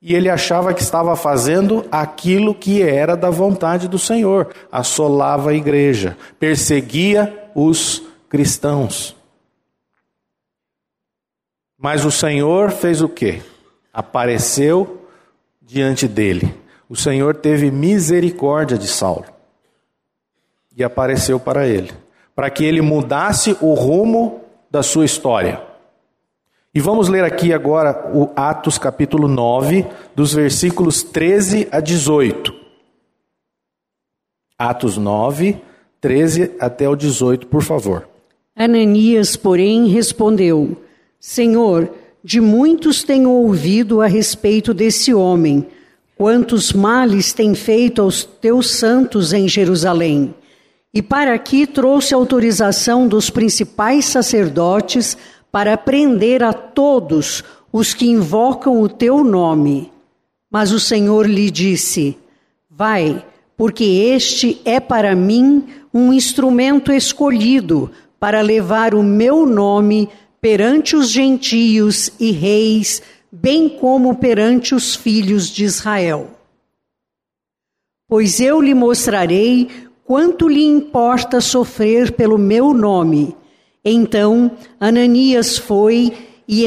E 0.00 0.14
ele 0.14 0.28
achava 0.28 0.72
que 0.72 0.80
estava 0.80 1.16
fazendo 1.16 1.84
aquilo 1.90 2.54
que 2.54 2.82
era 2.82 3.16
da 3.16 3.30
vontade 3.30 3.88
do 3.88 3.98
Senhor, 3.98 4.54
assolava 4.70 5.50
a 5.50 5.54
igreja, 5.54 6.16
perseguia 6.38 7.50
os 7.54 8.02
cristãos. 8.28 9.16
Mas 11.76 12.04
o 12.04 12.10
Senhor 12.10 12.70
fez 12.70 13.02
o 13.02 13.08
quê? 13.08 13.42
Apareceu 13.92 15.08
diante 15.60 16.06
dele 16.06 16.54
o 16.88 16.96
Senhor 16.96 17.36
teve 17.36 17.70
misericórdia 17.70 18.78
de 18.78 18.88
Saulo 18.88 19.26
e 20.74 20.82
apareceu 20.82 21.38
para 21.38 21.66
ele, 21.66 21.92
para 22.34 22.48
que 22.48 22.64
ele 22.64 22.80
mudasse 22.80 23.56
o 23.60 23.74
rumo 23.74 24.40
da 24.70 24.82
sua 24.82 25.04
história. 25.04 25.60
E 26.74 26.80
vamos 26.80 27.08
ler 27.08 27.24
aqui 27.24 27.52
agora 27.52 28.10
o 28.14 28.30
Atos 28.36 28.76
capítulo 28.76 29.26
9, 29.26 29.86
dos 30.14 30.34
versículos 30.34 31.02
13 31.02 31.66
a 31.70 31.80
18. 31.80 32.54
Atos 34.58 34.98
9, 34.98 35.60
13 36.00 36.52
até 36.60 36.86
o 36.86 36.94
18, 36.94 37.46
por 37.46 37.62
favor. 37.62 38.06
Ananias, 38.54 39.34
porém, 39.34 39.86
respondeu: 39.86 40.76
Senhor, 41.18 41.90
de 42.22 42.40
muitos 42.40 43.02
tenho 43.02 43.30
ouvido 43.30 44.02
a 44.02 44.06
respeito 44.06 44.74
desse 44.74 45.14
homem 45.14 45.66
quantos 46.18 46.72
males 46.72 47.32
tem 47.32 47.54
feito 47.54 48.02
aos 48.02 48.24
teus 48.24 48.70
santos 48.72 49.32
em 49.32 49.48
Jerusalém. 49.48 50.34
E 50.92 51.00
para 51.00 51.32
aqui 51.32 51.66
trouxe 51.66 52.12
autorização 52.12 53.06
dos 53.06 53.30
principais 53.30 54.04
sacerdotes 54.06 55.16
para 55.50 55.76
prender 55.76 56.42
a 56.42 56.52
todos 56.52 57.42
os 57.72 57.94
que 57.94 58.06
invocam 58.06 58.80
o 58.80 58.88
teu 58.88 59.22
nome. 59.24 59.92
Mas 60.50 60.72
o 60.72 60.80
Senhor 60.80 61.28
lhe 61.28 61.50
disse: 61.50 62.16
Vai, 62.70 63.24
porque 63.56 63.84
este 63.84 64.60
é 64.64 64.80
para 64.80 65.14
mim 65.14 65.66
um 65.92 66.12
instrumento 66.12 66.92
escolhido 66.92 67.90
para 68.18 68.40
levar 68.40 68.94
o 68.94 69.02
meu 69.02 69.46
nome 69.46 70.08
perante 70.40 70.94
os 70.94 71.08
gentios 71.08 72.10
e 72.18 72.30
reis 72.30 73.02
bem 73.30 73.68
como 73.68 74.16
perante 74.16 74.74
os 74.74 74.94
filhos 74.94 75.48
de 75.48 75.64
Israel. 75.64 76.30
Pois 78.08 78.40
eu 78.40 78.60
lhe 78.60 78.74
mostrarei 78.74 79.68
quanto 80.04 80.48
lhe 80.48 80.64
importa 80.64 81.40
sofrer 81.40 82.12
pelo 82.12 82.38
meu 82.38 82.72
nome. 82.72 83.36
Então 83.88 84.50
Ananias 84.80 85.58
foi 85.58 86.12
e 86.48 86.64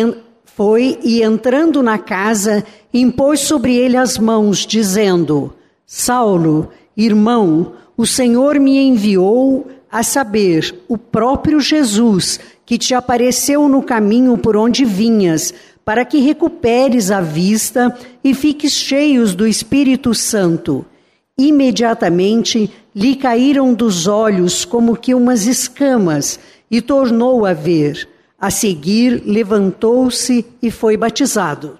Foi 0.53 0.99
e 1.01 1.23
entrando 1.23 1.81
na 1.81 1.97
casa, 1.97 2.63
impôs 2.93 3.39
sobre 3.39 3.75
ele 3.75 3.95
as 3.95 4.17
mãos, 4.17 4.59
dizendo: 4.59 5.53
Saulo, 5.85 6.69
irmão, 6.95 7.73
o 7.97 8.05
Senhor 8.05 8.59
me 8.59 8.77
enviou 8.77 9.67
a 9.91 10.03
saber, 10.03 10.83
o 10.87 10.97
próprio 10.97 11.59
Jesus, 11.59 12.39
que 12.65 12.77
te 12.77 12.93
apareceu 12.93 13.67
no 13.67 13.81
caminho 13.81 14.37
por 14.37 14.55
onde 14.55 14.85
vinhas, 14.85 15.53
para 15.83 16.05
que 16.05 16.19
recuperes 16.19 17.11
a 17.11 17.21
vista 17.21 17.97
e 18.23 18.33
fiques 18.33 18.73
cheios 18.73 19.33
do 19.33 19.47
Espírito 19.47 20.13
Santo. 20.13 20.85
Imediatamente 21.37 22.69
lhe 22.95 23.15
caíram 23.15 23.73
dos 23.73 24.05
olhos 24.05 24.63
como 24.63 24.95
que 24.95 25.15
umas 25.15 25.47
escamas, 25.47 26.39
e 26.71 26.81
tornou 26.81 27.45
a 27.45 27.53
ver. 27.53 28.07
A 28.39 28.49
seguir, 28.49 29.21
levantou-se 29.25 30.45
e 30.61 30.71
foi 30.71 30.97
batizado. 30.97 31.77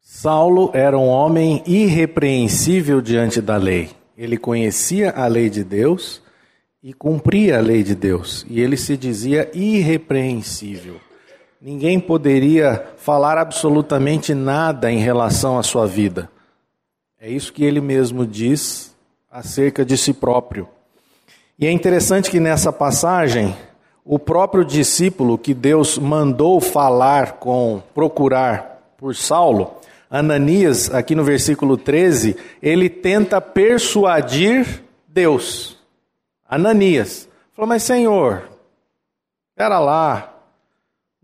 Saulo 0.00 0.70
era 0.72 0.96
um 0.96 1.08
homem 1.08 1.62
irrepreensível 1.66 3.00
diante 3.00 3.40
da 3.40 3.56
lei. 3.56 3.90
Ele 4.16 4.36
conhecia 4.36 5.10
a 5.10 5.26
lei 5.26 5.50
de 5.50 5.64
Deus 5.64 6.22
e 6.82 6.92
cumpria 6.92 7.58
a 7.58 7.60
lei 7.60 7.82
de 7.82 7.96
Deus, 7.96 8.46
e 8.48 8.60
ele 8.60 8.76
se 8.76 8.96
dizia 8.96 9.50
irrepreensível. 9.52 11.00
Ninguém 11.60 11.98
poderia 11.98 12.86
falar 12.96 13.38
absolutamente 13.38 14.32
nada 14.34 14.90
em 14.90 14.98
relação 14.98 15.58
à 15.58 15.64
sua 15.64 15.84
vida. 15.84 16.30
É 17.20 17.28
isso 17.28 17.52
que 17.52 17.64
ele 17.64 17.80
mesmo 17.80 18.24
diz 18.24 18.94
acerca 19.28 19.84
de 19.84 19.98
si 19.98 20.12
próprio. 20.12 20.68
E 21.58 21.66
é 21.66 21.72
interessante 21.72 22.30
que 22.30 22.38
nessa 22.38 22.70
passagem, 22.70 23.56
o 24.04 24.18
próprio 24.18 24.62
discípulo 24.62 25.38
que 25.38 25.54
Deus 25.54 25.96
mandou 25.96 26.60
falar 26.60 27.32
com, 27.32 27.82
procurar 27.94 28.94
por 28.98 29.14
Saulo, 29.14 29.74
Ananias, 30.10 30.92
aqui 30.94 31.14
no 31.14 31.24
versículo 31.24 31.78
13, 31.78 32.36
ele 32.62 32.90
tenta 32.90 33.40
persuadir 33.40 34.82
Deus. 35.08 35.78
Ananias 36.46 37.26
falou: 37.54 37.68
Mas 37.68 37.82
Senhor, 37.82 38.50
espera 39.50 39.78
lá, 39.78 40.34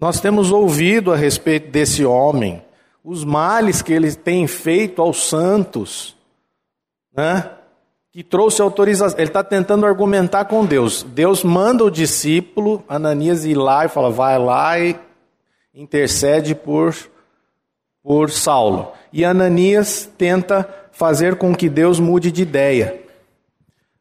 nós 0.01 0.19
temos 0.19 0.51
ouvido 0.51 1.13
a 1.13 1.17
respeito 1.17 1.71
desse 1.71 2.07
homem, 2.07 2.65
os 3.05 3.23
males 3.23 3.83
que 3.83 3.93
ele 3.93 4.13
tem 4.15 4.47
feito 4.47 5.03
aos 5.03 5.29
santos, 5.29 6.17
né? 7.15 7.51
Que 8.13 8.23
trouxe 8.23 8.61
autorização. 8.61 9.19
Ele 9.19 9.29
está 9.29 9.43
tentando 9.43 9.87
argumentar 9.87 10.45
com 10.45 10.65
Deus. 10.65 11.03
Deus 11.03 11.43
manda 11.43 11.83
o 11.83 11.91
discípulo, 11.91 12.85
Ananias, 12.87 13.45
ir 13.45 13.55
lá 13.55 13.87
e 13.87 13.89
fala: 13.89 14.11
vai 14.11 14.39
lá 14.39 14.79
e 14.79 14.97
intercede 15.75 16.55
por, 16.55 16.95
por 18.03 18.31
Saulo. 18.31 18.93
E 19.13 19.25
Ananias 19.25 20.09
tenta 20.19 20.69
fazer 20.93 21.37
com 21.37 21.55
que 21.55 21.69
Deus 21.69 21.99
mude 21.99 22.31
de 22.31 22.43
ideia. 22.43 23.01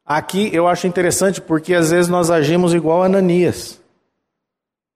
Aqui 0.04 0.50
eu 0.52 0.68
acho 0.68 0.86
interessante 0.86 1.40
porque 1.40 1.74
às 1.74 1.90
vezes 1.90 2.08
nós 2.10 2.30
agimos 2.30 2.74
igual 2.74 3.02
Ananias. 3.02 3.80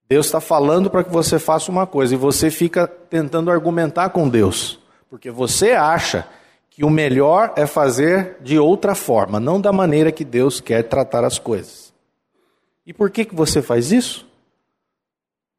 Deus 0.07 0.27
está 0.27 0.39
falando 0.39 0.89
para 0.89 1.03
que 1.03 1.11
você 1.11 1.39
faça 1.39 1.71
uma 1.71 1.87
coisa 1.87 2.13
e 2.13 2.17
você 2.17 2.49
fica 2.49 2.87
tentando 2.87 3.51
argumentar 3.51 4.09
com 4.09 4.29
Deus, 4.29 4.79
porque 5.09 5.29
você 5.29 5.71
acha 5.71 6.25
que 6.77 6.85
o 6.85 6.91
melhor 6.91 7.53
é 7.55 7.65
fazer 7.65 8.37
de 8.39 8.59
outra 8.59 8.93
forma, 8.93 9.39
não 9.39 9.59
da 9.59 9.73
maneira 9.73 10.11
que 10.11 10.23
Deus 10.23 10.61
quer 10.61 10.83
tratar 10.83 11.23
as 11.23 11.39
coisas. 11.39 11.91
E 12.85 12.93
por 12.93 13.09
que, 13.09 13.25
que 13.25 13.33
você 13.33 13.63
faz 13.63 13.91
isso? 13.91 14.27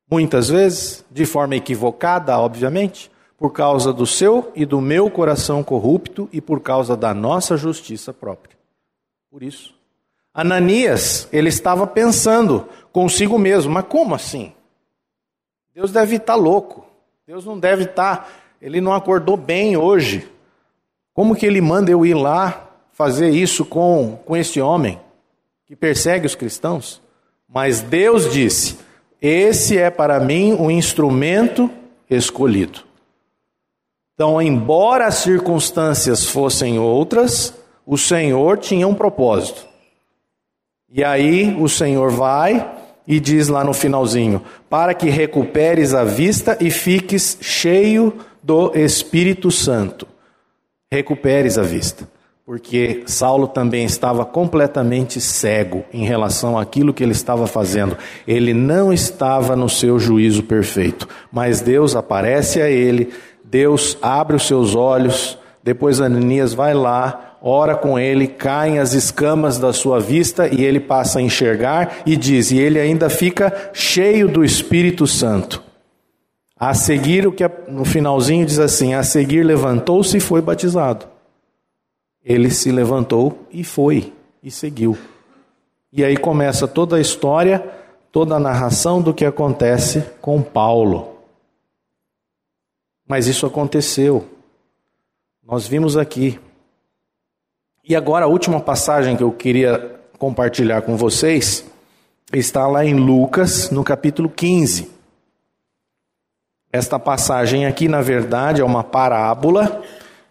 Muitas 0.08 0.48
vezes, 0.48 1.04
de 1.10 1.26
forma 1.26 1.56
equivocada, 1.56 2.38
obviamente, 2.38 3.10
por 3.36 3.50
causa 3.50 3.92
do 3.92 4.06
seu 4.06 4.52
e 4.54 4.64
do 4.64 4.80
meu 4.80 5.10
coração 5.10 5.64
corrupto 5.64 6.28
e 6.32 6.40
por 6.40 6.60
causa 6.60 6.96
da 6.96 7.12
nossa 7.12 7.56
justiça 7.56 8.14
própria 8.14 8.56
por 9.30 9.42
isso. 9.42 9.74
Ananias, 10.32 11.28
ele 11.32 11.48
estava 11.48 11.86
pensando 11.86 12.68
consigo 12.92 13.38
mesmo, 13.38 13.72
mas 13.72 13.84
como 13.86 14.14
assim? 14.14 14.52
Deus 15.74 15.92
deve 15.92 16.16
estar 16.16 16.34
louco. 16.34 16.86
Deus 17.26 17.44
não 17.44 17.58
deve 17.58 17.84
estar, 17.84 18.28
ele 18.60 18.80
não 18.80 18.92
acordou 18.92 19.36
bem 19.36 19.76
hoje. 19.76 20.28
Como 21.18 21.34
que 21.34 21.44
ele 21.44 21.60
manda 21.60 21.90
eu 21.90 22.06
ir 22.06 22.14
lá 22.14 22.70
fazer 22.92 23.30
isso 23.30 23.64
com, 23.64 24.20
com 24.24 24.36
esse 24.36 24.60
homem 24.60 25.00
que 25.66 25.74
persegue 25.74 26.26
os 26.26 26.36
cristãos? 26.36 27.02
Mas 27.52 27.80
Deus 27.80 28.32
disse: 28.32 28.78
Esse 29.20 29.76
é 29.76 29.90
para 29.90 30.20
mim 30.20 30.52
o 30.52 30.70
instrumento 30.70 31.68
escolhido. 32.08 32.84
Então, 34.14 34.40
embora 34.40 35.08
as 35.08 35.16
circunstâncias 35.16 36.24
fossem 36.24 36.78
outras, 36.78 37.52
o 37.84 37.98
Senhor 37.98 38.56
tinha 38.56 38.86
um 38.86 38.94
propósito. 38.94 39.66
E 40.88 41.02
aí 41.02 41.52
o 41.60 41.68
Senhor 41.68 42.12
vai 42.12 42.64
e 43.08 43.18
diz 43.18 43.48
lá 43.48 43.64
no 43.64 43.74
finalzinho: 43.74 44.40
para 44.70 44.94
que 44.94 45.10
recuperes 45.10 45.94
a 45.94 46.04
vista 46.04 46.56
e 46.60 46.70
fiques 46.70 47.38
cheio 47.40 48.20
do 48.40 48.70
Espírito 48.78 49.50
Santo. 49.50 50.06
Recuperes 50.90 51.58
a 51.58 51.62
vista. 51.62 52.08
Porque 52.46 53.02
Saulo 53.04 53.46
também 53.46 53.84
estava 53.84 54.24
completamente 54.24 55.20
cego 55.20 55.84
em 55.92 56.06
relação 56.06 56.58
àquilo 56.58 56.94
que 56.94 57.02
ele 57.02 57.12
estava 57.12 57.46
fazendo. 57.46 57.94
Ele 58.26 58.54
não 58.54 58.90
estava 58.90 59.54
no 59.54 59.68
seu 59.68 59.98
juízo 59.98 60.42
perfeito. 60.42 61.06
Mas 61.30 61.60
Deus 61.60 61.94
aparece 61.94 62.62
a 62.62 62.70
ele, 62.70 63.12
Deus 63.44 63.98
abre 64.00 64.34
os 64.34 64.46
seus 64.46 64.74
olhos, 64.74 65.38
depois 65.62 66.00
Ananias 66.00 66.54
vai 66.54 66.72
lá, 66.72 67.36
ora 67.42 67.76
com 67.76 67.98
ele, 67.98 68.26
caem 68.26 68.78
as 68.78 68.94
escamas 68.94 69.58
da 69.58 69.74
sua 69.74 70.00
vista 70.00 70.48
e 70.48 70.64
ele 70.64 70.80
passa 70.80 71.18
a 71.18 71.22
enxergar 71.22 71.98
e 72.06 72.16
diz, 72.16 72.50
e 72.50 72.58
ele 72.58 72.80
ainda 72.80 73.10
fica 73.10 73.70
cheio 73.74 74.26
do 74.26 74.42
Espírito 74.42 75.06
Santo. 75.06 75.67
A 76.58 76.74
seguir, 76.74 77.26
o 77.26 77.32
que 77.32 77.46
no 77.68 77.84
finalzinho 77.84 78.44
diz 78.44 78.58
assim: 78.58 78.94
a 78.94 79.02
seguir 79.02 79.44
levantou-se 79.44 80.16
e 80.16 80.20
foi 80.20 80.42
batizado. 80.42 81.06
Ele 82.24 82.50
se 82.50 82.72
levantou 82.72 83.46
e 83.50 83.62
foi, 83.62 84.12
e 84.42 84.50
seguiu. 84.50 84.98
E 85.92 86.04
aí 86.04 86.16
começa 86.16 86.66
toda 86.66 86.96
a 86.96 87.00
história, 87.00 87.64
toda 88.10 88.34
a 88.34 88.40
narração 88.40 89.00
do 89.00 89.14
que 89.14 89.24
acontece 89.24 90.04
com 90.20 90.42
Paulo. 90.42 91.16
Mas 93.06 93.26
isso 93.26 93.46
aconteceu. 93.46 94.26
Nós 95.42 95.66
vimos 95.66 95.96
aqui 95.96 96.38
e 97.88 97.96
agora 97.96 98.26
a 98.26 98.28
última 98.28 98.60
passagem 98.60 99.16
que 99.16 99.22
eu 99.22 99.32
queria 99.32 99.98
compartilhar 100.18 100.82
com 100.82 100.94
vocês 100.94 101.64
está 102.34 102.66
lá 102.66 102.84
em 102.84 102.92
Lucas, 102.92 103.70
no 103.70 103.82
capítulo 103.82 104.28
15. 104.28 104.97
Esta 106.72 106.98
passagem 106.98 107.64
aqui, 107.64 107.88
na 107.88 108.02
verdade, 108.02 108.60
é 108.60 108.64
uma 108.64 108.84
parábola 108.84 109.82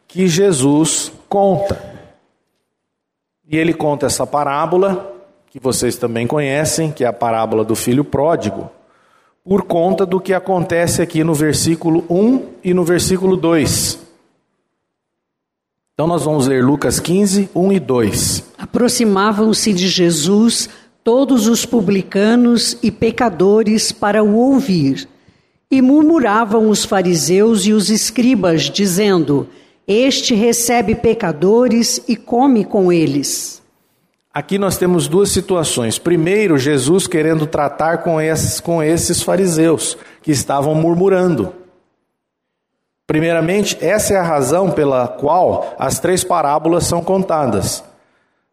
que 0.08 0.28
Jesus 0.28 1.12
conta. 1.28 1.82
E 3.50 3.58
ele 3.58 3.73
conta 3.73 4.06
essa 4.06 4.26
parábola, 4.28 5.15
que 5.50 5.60
vocês 5.60 5.95
também 5.95 6.28
conhecem, 6.28 6.91
que 6.91 7.04
é 7.04 7.08
a 7.08 7.13
parábola 7.13 7.63
do 7.63 7.76
filho 7.76 8.04
pródigo, 8.04 8.69
por 9.43 9.63
conta 9.63 10.06
do 10.06 10.19
que 10.19 10.34
acontece 10.34 11.02
aqui 11.02 11.23
no 11.23 11.34
versículo 11.34 12.06
1 12.10 12.45
e 12.63 12.73
no 12.73 12.84
versículo 12.84 13.36
2. 13.36 14.00
Então 15.93 16.06
nós 16.06 16.23
vamos 16.23 16.45
ler 16.45 16.63
Lucas 16.63 17.00
15, 17.00 17.50
1 17.56 17.71
e 17.73 17.80
2. 17.80 18.43
Aproximavam-se 18.60 19.73
de 19.73 19.88
Jesus 19.88 20.69
todos 21.04 21.47
os 21.47 21.65
publicanos 21.65 22.78
e 22.84 22.91
pecadores 22.91 23.91
para 23.91 24.23
o 24.23 24.36
ouvir. 24.36 25.08
E 25.69 25.82
murmuravam 25.82 26.69
os 26.69 26.86
fariseus 26.86 27.65
e 27.65 27.73
os 27.73 27.89
escribas, 27.89 28.63
dizendo: 28.63 29.47
Este 29.88 30.34
recebe 30.34 30.95
pecadores 30.95 32.01
e 32.08 32.15
come 32.15 32.63
com 32.63 32.91
eles. 32.91 33.62
Aqui 34.38 34.60
nós 34.60 34.77
temos 34.77 35.08
duas 35.08 35.32
situações. 35.32 35.97
Primeiro, 35.97 36.60
Jesus 36.60 37.08
querendo 37.08 37.47
tratar 37.47 38.03
com 38.03 38.21
esses, 38.21 38.60
com 38.60 38.84
esses 38.84 39.23
fariseus 39.23 39.97
que 40.21 40.32
estavam 40.32 40.75
murmurando. 40.75 41.53
Primeiramente, 43.08 43.77
essa 43.82 44.13
é 44.13 44.17
a 44.17 44.21
razão 44.21 44.69
pela 44.69 45.08
qual 45.08 45.73
as 45.80 45.99
três 45.99 46.23
parábolas 46.23 46.86
são 46.86 47.01
contadas. 47.01 47.84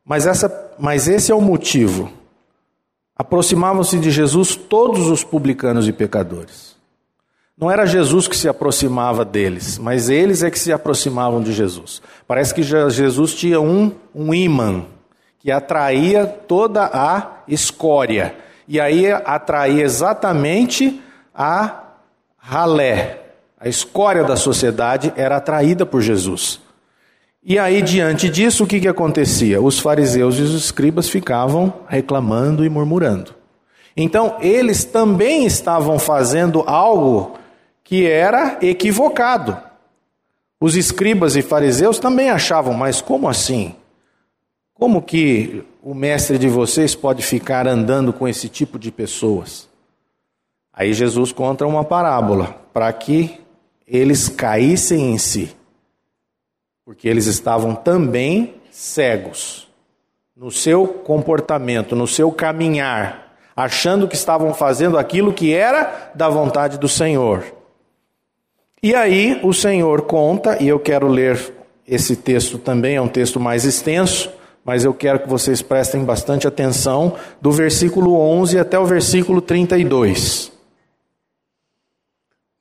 Mas, 0.04 0.26
essa, 0.26 0.72
mas 0.78 1.06
esse 1.06 1.30
é 1.30 1.34
o 1.34 1.40
motivo. 1.42 2.10
Aproximavam-se 3.14 3.98
de 3.98 4.10
Jesus 4.10 4.56
todos 4.56 5.08
os 5.08 5.22
publicanos 5.22 5.86
e 5.86 5.92
pecadores. 5.92 6.73
Não 7.56 7.70
era 7.70 7.86
Jesus 7.86 8.26
que 8.26 8.36
se 8.36 8.48
aproximava 8.48 9.24
deles, 9.24 9.78
mas 9.78 10.08
eles 10.08 10.42
é 10.42 10.50
que 10.50 10.58
se 10.58 10.72
aproximavam 10.72 11.40
de 11.40 11.52
Jesus. 11.52 12.02
Parece 12.26 12.52
que 12.52 12.62
Jesus 12.62 13.32
tinha 13.34 13.60
um, 13.60 13.92
um 14.12 14.34
imã 14.34 14.84
que 15.38 15.52
atraía 15.52 16.26
toda 16.26 16.90
a 16.92 17.42
escória. 17.46 18.34
E 18.66 18.80
aí 18.80 19.10
atraía 19.12 19.84
exatamente 19.84 21.00
a 21.32 21.84
ralé, 22.36 23.20
a 23.60 23.68
escória 23.68 24.24
da 24.24 24.36
sociedade, 24.36 25.12
era 25.16 25.36
atraída 25.36 25.86
por 25.86 26.00
Jesus. 26.00 26.60
E 27.42 27.58
aí, 27.58 27.82
diante 27.82 28.28
disso, 28.28 28.64
o 28.64 28.66
que, 28.66 28.80
que 28.80 28.88
acontecia? 28.88 29.60
Os 29.60 29.78
fariseus 29.78 30.38
e 30.38 30.42
os 30.42 30.54
escribas 30.54 31.08
ficavam 31.08 31.72
reclamando 31.86 32.64
e 32.64 32.70
murmurando. 32.70 33.34
Então, 33.96 34.38
eles 34.40 34.84
também 34.84 35.44
estavam 35.44 35.98
fazendo 35.98 36.64
algo 36.66 37.38
que 37.84 38.06
era 38.06 38.58
equivocado. 38.60 39.56
Os 40.60 40.74
escribas 40.74 41.36
e 41.36 41.42
fariseus 41.42 42.00
também 42.00 42.30
achavam, 42.30 42.74
mas 42.74 43.00
como 43.00 43.28
assim? 43.28 43.76
Como 44.72 45.00
que 45.00 45.62
o 45.82 45.94
mestre 45.94 46.38
de 46.38 46.48
vocês 46.48 46.96
pode 46.96 47.22
ficar 47.22 47.68
andando 47.68 48.12
com 48.12 48.26
esse 48.26 48.48
tipo 48.48 48.78
de 48.78 48.90
pessoas? 48.90 49.68
Aí 50.72 50.92
Jesus 50.92 51.30
conta 51.30 51.64
uma 51.64 51.84
parábola 51.84 52.56
para 52.72 52.92
que 52.92 53.38
eles 53.86 54.28
caíssem 54.28 55.12
em 55.12 55.18
si 55.18 55.54
porque 56.84 57.08
eles 57.08 57.26
estavam 57.26 57.74
também 57.74 58.56
cegos 58.70 59.66
no 60.36 60.50
seu 60.50 60.86
comportamento, 60.86 61.96
no 61.96 62.06
seu 62.06 62.30
caminhar, 62.30 63.36
achando 63.56 64.06
que 64.06 64.16
estavam 64.16 64.52
fazendo 64.52 64.98
aquilo 64.98 65.32
que 65.32 65.54
era 65.54 66.10
da 66.14 66.28
vontade 66.28 66.76
do 66.76 66.88
Senhor. 66.88 67.44
E 68.84 68.94
aí 68.94 69.40
o 69.42 69.50
Senhor 69.54 70.02
conta, 70.02 70.62
e 70.62 70.68
eu 70.68 70.78
quero 70.78 71.08
ler 71.08 71.54
esse 71.88 72.14
texto 72.14 72.58
também, 72.58 72.96
é 72.96 73.00
um 73.00 73.08
texto 73.08 73.40
mais 73.40 73.64
extenso, 73.64 74.30
mas 74.62 74.84
eu 74.84 74.92
quero 74.92 75.20
que 75.20 75.26
vocês 75.26 75.62
prestem 75.62 76.04
bastante 76.04 76.46
atenção, 76.46 77.14
do 77.40 77.50
versículo 77.50 78.14
11 78.14 78.58
até 78.58 78.78
o 78.78 78.84
versículo 78.84 79.40
32. 79.40 80.52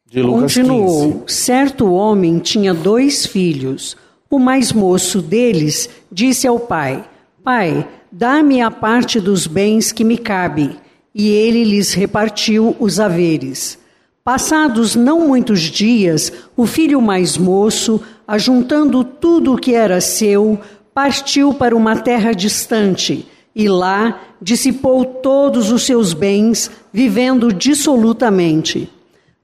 De 0.09 0.21
Lucas 0.21 0.55
Continuou: 0.55 1.25
15. 1.25 1.35
Certo 1.35 1.91
homem 1.91 2.39
tinha 2.39 2.73
dois 2.73 3.25
filhos. 3.25 3.97
O 4.29 4.39
mais 4.39 4.71
moço 4.71 5.21
deles 5.21 5.89
disse 6.09 6.47
ao 6.47 6.57
pai: 6.57 7.03
Pai, 7.43 7.85
dá-me 8.09 8.61
a 8.61 8.71
parte 8.71 9.19
dos 9.19 9.45
bens 9.45 9.91
que 9.91 10.05
me 10.05 10.17
cabe. 10.17 10.79
E 11.13 11.27
ele 11.27 11.65
lhes 11.65 11.93
repartiu 11.93 12.77
os 12.79 12.97
haveres. 12.97 13.82
Passados 14.23 14.95
não 14.95 15.27
muitos 15.27 15.59
dias, 15.59 16.31
o 16.55 16.65
filho 16.65 17.01
mais 17.01 17.37
moço, 17.37 18.01
ajuntando 18.25 19.03
tudo 19.03 19.53
o 19.53 19.57
que 19.57 19.75
era 19.75 19.99
seu, 19.99 20.57
partiu 20.93 21.53
para 21.53 21.75
uma 21.75 21.97
terra 21.97 22.31
distante 22.31 23.27
e 23.53 23.67
lá 23.67 24.21
dissipou 24.41 25.03
todos 25.03 25.73
os 25.73 25.83
seus 25.83 26.13
bens, 26.13 26.71
vivendo 26.93 27.51
dissolutamente. 27.51 28.89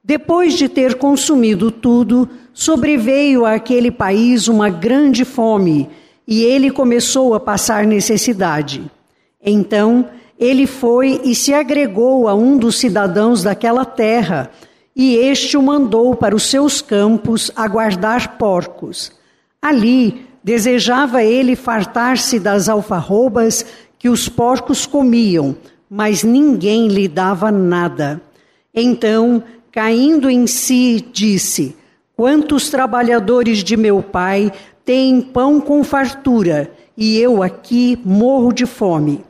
Depois 0.01 0.53
de 0.53 0.69
ter 0.69 0.95
consumido 0.95 1.71
tudo, 1.71 2.29
sobreveio 2.53 3.45
àquele 3.45 3.91
país 3.91 4.47
uma 4.47 4.69
grande 4.69 5.25
fome 5.25 5.89
e 6.25 6.41
ele 6.41 6.71
começou 6.71 7.33
a 7.33 7.39
passar 7.39 7.85
necessidade. 7.85 8.89
Então 9.43 10.07
ele 10.39 10.65
foi 10.65 11.19
e 11.25 11.35
se 11.35 11.53
agregou 11.53 12.29
a 12.29 12.33
um 12.33 12.57
dos 12.57 12.79
cidadãos 12.79 13.43
daquela 13.43 13.83
terra, 13.83 14.49
e 15.01 15.15
este 15.15 15.55
o 15.55 15.63
mandou 15.63 16.13
para 16.13 16.35
os 16.35 16.43
seus 16.43 16.81
campos 16.81 17.49
a 17.55 17.65
guardar 17.69 18.38
porcos. 18.38 19.13
Ali 19.62 20.25
desejava 20.43 21.23
ele 21.23 21.55
fartar-se 21.55 22.38
das 22.38 22.67
alfarrobas 22.67 23.65
que 23.97 24.09
os 24.09 24.27
porcos 24.27 24.85
comiam, 24.85 25.55
mas 25.89 26.21
ninguém 26.21 26.89
lhe 26.89 27.07
dava 27.07 27.49
nada. 27.49 28.21
Então, 28.75 29.41
caindo 29.71 30.29
em 30.29 30.45
si, 30.45 31.07
disse: 31.13 31.77
Quantos 32.13 32.69
trabalhadores 32.69 33.63
de 33.63 33.77
meu 33.77 34.03
pai 34.03 34.51
têm 34.83 35.21
pão 35.21 35.62
com 35.62 35.81
fartura, 35.81 36.73
e 36.97 37.17
eu 37.17 37.41
aqui 37.41 37.97
morro 38.03 38.51
de 38.51 38.65
fome. 38.65 39.23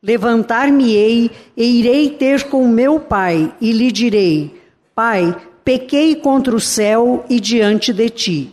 Levantar-me-ei 0.00 1.32
e 1.56 1.80
irei 1.80 2.10
ter 2.10 2.44
com 2.44 2.68
meu 2.68 3.00
pai, 3.00 3.52
e 3.60 3.72
lhe 3.72 3.90
direi: 3.90 4.65
Pai, 4.96 5.36
pequei 5.62 6.14
contra 6.14 6.56
o 6.56 6.60
céu 6.60 7.22
e 7.28 7.38
diante 7.38 7.92
de 7.92 8.08
ti. 8.08 8.50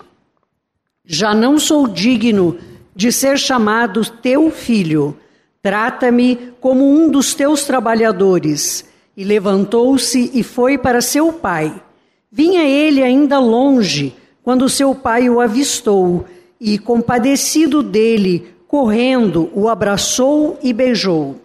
Já 1.05 1.33
não 1.33 1.57
sou 1.57 1.87
digno 1.87 2.57
de 2.93 3.13
ser 3.13 3.39
chamado 3.39 4.03
teu 4.03 4.51
filho. 4.51 5.17
Trata-me 5.61 6.35
como 6.59 6.83
um 6.83 7.09
dos 7.09 7.33
teus 7.33 7.63
trabalhadores. 7.63 8.83
E 9.15 9.23
levantou-se 9.23 10.31
e 10.33 10.43
foi 10.43 10.77
para 10.77 10.99
seu 10.99 11.31
pai. 11.31 11.81
Vinha 12.29 12.65
ele 12.65 13.01
ainda 13.01 13.39
longe, 13.39 14.13
quando 14.43 14.67
seu 14.67 14.93
pai 14.93 15.29
o 15.29 15.39
avistou, 15.39 16.25
e, 16.59 16.77
compadecido 16.77 17.81
dele, 17.81 18.53
correndo, 18.67 19.49
o 19.53 19.69
abraçou 19.69 20.59
e 20.61 20.73
beijou. 20.73 21.39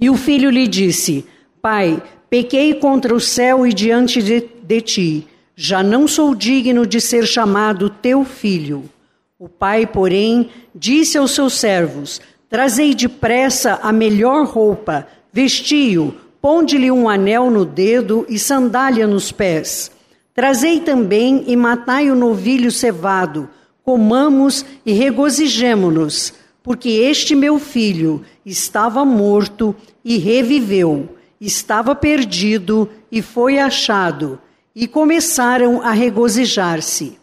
E 0.00 0.08
o 0.08 0.14
filho 0.14 0.48
lhe 0.48 0.68
disse: 0.68 1.24
Pai, 1.60 2.00
pequei 2.34 2.74
contra 2.74 3.14
o 3.14 3.20
céu 3.20 3.64
e 3.64 3.72
diante 3.72 4.20
de, 4.20 4.44
de 4.60 4.80
ti, 4.80 5.28
já 5.54 5.84
não 5.84 6.08
sou 6.08 6.34
digno 6.34 6.84
de 6.84 7.00
ser 7.00 7.28
chamado 7.28 7.88
teu 7.88 8.24
filho. 8.24 8.90
O 9.38 9.48
pai, 9.48 9.86
porém, 9.86 10.50
disse 10.74 11.16
aos 11.16 11.30
seus 11.30 11.54
servos: 11.54 12.20
Trazei 12.50 12.92
depressa 12.92 13.78
a 13.80 13.92
melhor 13.92 14.48
roupa, 14.48 15.06
vestiu 15.32 16.12
Ponde-lhe 16.42 16.90
um 16.90 17.08
anel 17.08 17.52
no 17.52 17.64
dedo 17.64 18.26
e 18.28 18.36
sandália 18.36 19.06
nos 19.06 19.30
pés. 19.30 19.92
Trazei 20.34 20.80
também 20.80 21.44
e 21.46 21.56
matai 21.56 22.10
o 22.10 22.16
novilho 22.16 22.72
cevado. 22.72 23.48
Comamos 23.84 24.66
e 24.84 24.92
regozijemo-nos, 24.92 26.34
porque 26.64 26.88
este 26.88 27.36
meu 27.36 27.60
filho 27.60 28.22
estava 28.44 29.04
morto 29.04 29.72
e 30.04 30.18
reviveu, 30.18 31.10
estava 31.44 31.94
perdido 31.94 32.88
e 33.10 33.20
foi 33.20 33.58
achado. 33.58 34.38
E 34.74 34.88
começaram 34.88 35.80
a 35.82 35.92
regozijar-se. 35.92 37.18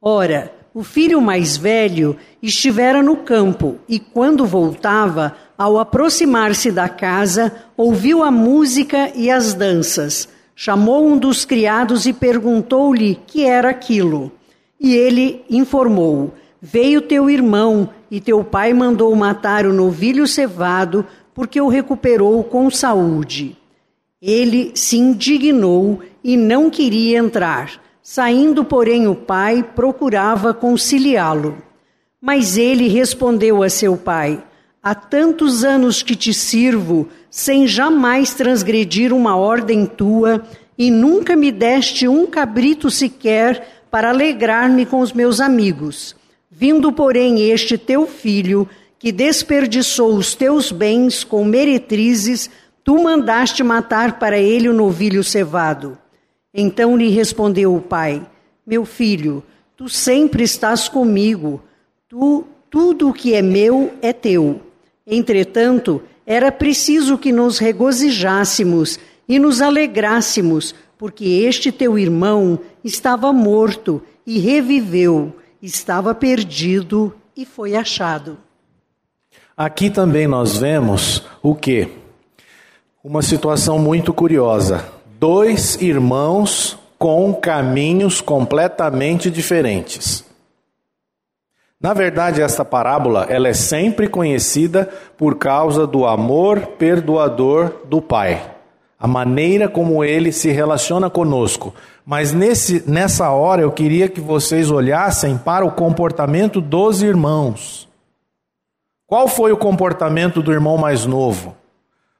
Ora, 0.00 0.52
o 0.74 0.82
filho 0.82 1.20
mais 1.20 1.56
velho 1.56 2.16
estivera 2.42 3.02
no 3.02 3.16
campo 3.16 3.78
e, 3.88 3.98
quando 3.98 4.46
voltava, 4.46 5.36
ao 5.58 5.78
aproximar-se 5.78 6.70
da 6.70 6.88
casa, 6.88 7.52
ouviu 7.76 8.22
a 8.22 8.30
música 8.30 9.12
e 9.14 9.30
as 9.30 9.52
danças. 9.52 10.28
Chamou 10.54 11.06
um 11.06 11.18
dos 11.18 11.44
criados 11.44 12.06
e 12.06 12.12
perguntou-lhe 12.12 13.18
que 13.26 13.44
era 13.44 13.70
aquilo. 13.70 14.32
E 14.80 14.94
ele 14.94 15.44
informou: 15.50 16.34
Veio 16.60 17.02
teu 17.02 17.28
irmão 17.28 17.90
e 18.10 18.20
teu 18.20 18.42
pai 18.42 18.72
mandou 18.72 19.14
matar 19.14 19.66
o 19.66 19.72
novilho 19.72 20.26
cevado 20.26 21.04
porque 21.34 21.60
o 21.60 21.68
recuperou 21.68 22.42
com 22.44 22.70
saúde. 22.70 23.56
Ele 24.22 24.70
se 24.76 24.96
indignou 24.96 26.00
e 26.22 26.36
não 26.36 26.70
queria 26.70 27.18
entrar. 27.18 27.82
Saindo, 28.00 28.64
porém, 28.64 29.08
o 29.08 29.16
pai 29.16 29.64
procurava 29.64 30.54
conciliá-lo. 30.54 31.58
Mas 32.20 32.56
ele 32.56 32.86
respondeu 32.86 33.64
a 33.64 33.68
seu 33.68 33.96
pai: 33.96 34.40
Há 34.80 34.94
tantos 34.94 35.64
anos 35.64 36.04
que 36.04 36.14
te 36.14 36.32
sirvo, 36.32 37.08
sem 37.28 37.66
jamais 37.66 38.32
transgredir 38.32 39.12
uma 39.12 39.36
ordem 39.36 39.86
tua, 39.86 40.44
e 40.78 40.88
nunca 40.88 41.34
me 41.34 41.50
deste 41.50 42.06
um 42.06 42.24
cabrito 42.24 42.92
sequer 42.92 43.84
para 43.90 44.10
alegrar-me 44.10 44.86
com 44.86 45.00
os 45.00 45.12
meus 45.12 45.40
amigos. 45.40 46.14
Vindo, 46.48 46.92
porém, 46.92 47.50
este 47.50 47.76
teu 47.76 48.06
filho, 48.06 48.68
que 49.00 49.10
desperdiçou 49.10 50.14
os 50.14 50.36
teus 50.36 50.70
bens 50.70 51.24
com 51.24 51.44
meretrizes, 51.44 52.48
tu 52.84 53.02
mandaste 53.02 53.62
matar 53.62 54.18
para 54.18 54.38
ele 54.38 54.68
o 54.68 54.72
novilho 54.72 55.22
cevado. 55.22 55.98
Então 56.52 56.96
lhe 56.96 57.08
respondeu 57.08 57.74
o 57.74 57.80
pai: 57.80 58.26
Meu 58.66 58.84
filho, 58.84 59.42
tu 59.76 59.88
sempre 59.88 60.42
estás 60.42 60.88
comigo, 60.88 61.62
tu, 62.08 62.44
tudo 62.70 63.08
o 63.08 63.12
que 63.12 63.34
é 63.34 63.42
meu 63.42 63.92
é 64.02 64.12
teu. 64.12 64.60
Entretanto, 65.06 66.02
era 66.26 66.52
preciso 66.52 67.18
que 67.18 67.32
nos 67.32 67.58
regozijássemos 67.58 68.98
e 69.28 69.38
nos 69.38 69.60
alegrássemos, 69.60 70.74
porque 70.96 71.24
este 71.24 71.72
teu 71.72 71.98
irmão 71.98 72.58
estava 72.84 73.32
morto 73.32 74.02
e 74.26 74.38
reviveu, 74.38 75.34
estava 75.60 76.14
perdido 76.14 77.12
e 77.36 77.44
foi 77.44 77.74
achado. 77.74 78.38
Aqui 79.56 79.90
também 79.90 80.26
nós 80.26 80.56
vemos 80.56 81.24
o 81.42 81.54
que? 81.54 81.88
Uma 83.04 83.20
situação 83.20 83.80
muito 83.80 84.14
curiosa. 84.14 84.84
Dois 85.18 85.74
irmãos 85.82 86.78
com 86.96 87.34
caminhos 87.34 88.20
completamente 88.20 89.28
diferentes. 89.28 90.24
Na 91.80 91.92
verdade, 91.94 92.40
esta 92.40 92.64
parábola 92.64 93.26
ela 93.28 93.48
é 93.48 93.52
sempre 93.52 94.06
conhecida 94.06 94.88
por 95.18 95.34
causa 95.34 95.84
do 95.84 96.06
amor 96.06 96.60
perdoador 96.78 97.72
do 97.86 98.00
pai. 98.00 98.40
a 99.00 99.08
maneira 99.08 99.68
como 99.68 100.04
ele 100.04 100.30
se 100.30 100.52
relaciona 100.52 101.10
conosco. 101.10 101.74
Mas 102.06 102.32
nesse, 102.32 102.88
nessa 102.88 103.30
hora 103.32 103.62
eu 103.62 103.72
queria 103.72 104.08
que 104.08 104.20
vocês 104.20 104.70
olhassem 104.70 105.36
para 105.36 105.64
o 105.64 105.72
comportamento 105.72 106.60
dos 106.60 107.02
irmãos. 107.02 107.88
Qual 109.08 109.26
foi 109.26 109.50
o 109.50 109.56
comportamento 109.56 110.40
do 110.40 110.52
irmão 110.52 110.78
mais 110.78 111.04
novo? 111.04 111.56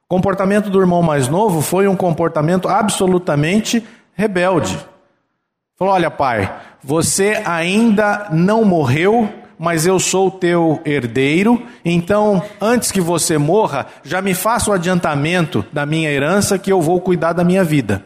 O 0.05 0.15
comportamento 0.15 0.69
do 0.69 0.79
irmão 0.79 1.01
mais 1.01 1.27
novo 1.27 1.61
foi 1.61 1.87
um 1.87 1.95
comportamento 1.95 2.67
absolutamente 2.67 3.83
rebelde. 4.13 4.77
Falou: 5.77 5.93
Olha, 5.93 6.11
pai, 6.11 6.53
você 6.83 7.41
ainda 7.45 8.27
não 8.31 8.63
morreu, 8.63 9.27
mas 9.57 9.85
eu 9.85 9.99
sou 9.99 10.29
teu 10.29 10.81
herdeiro, 10.85 11.61
então 11.85 12.43
antes 12.59 12.91
que 12.91 13.01
você 13.01 13.37
morra, 13.37 13.87
já 14.03 14.21
me 14.21 14.33
faça 14.33 14.69
o 14.69 14.73
adiantamento 14.73 15.65
da 15.71 15.85
minha 15.85 16.11
herança 16.11 16.59
que 16.59 16.71
eu 16.71 16.81
vou 16.81 16.99
cuidar 16.99 17.33
da 17.33 17.43
minha 17.43 17.63
vida. 17.63 18.03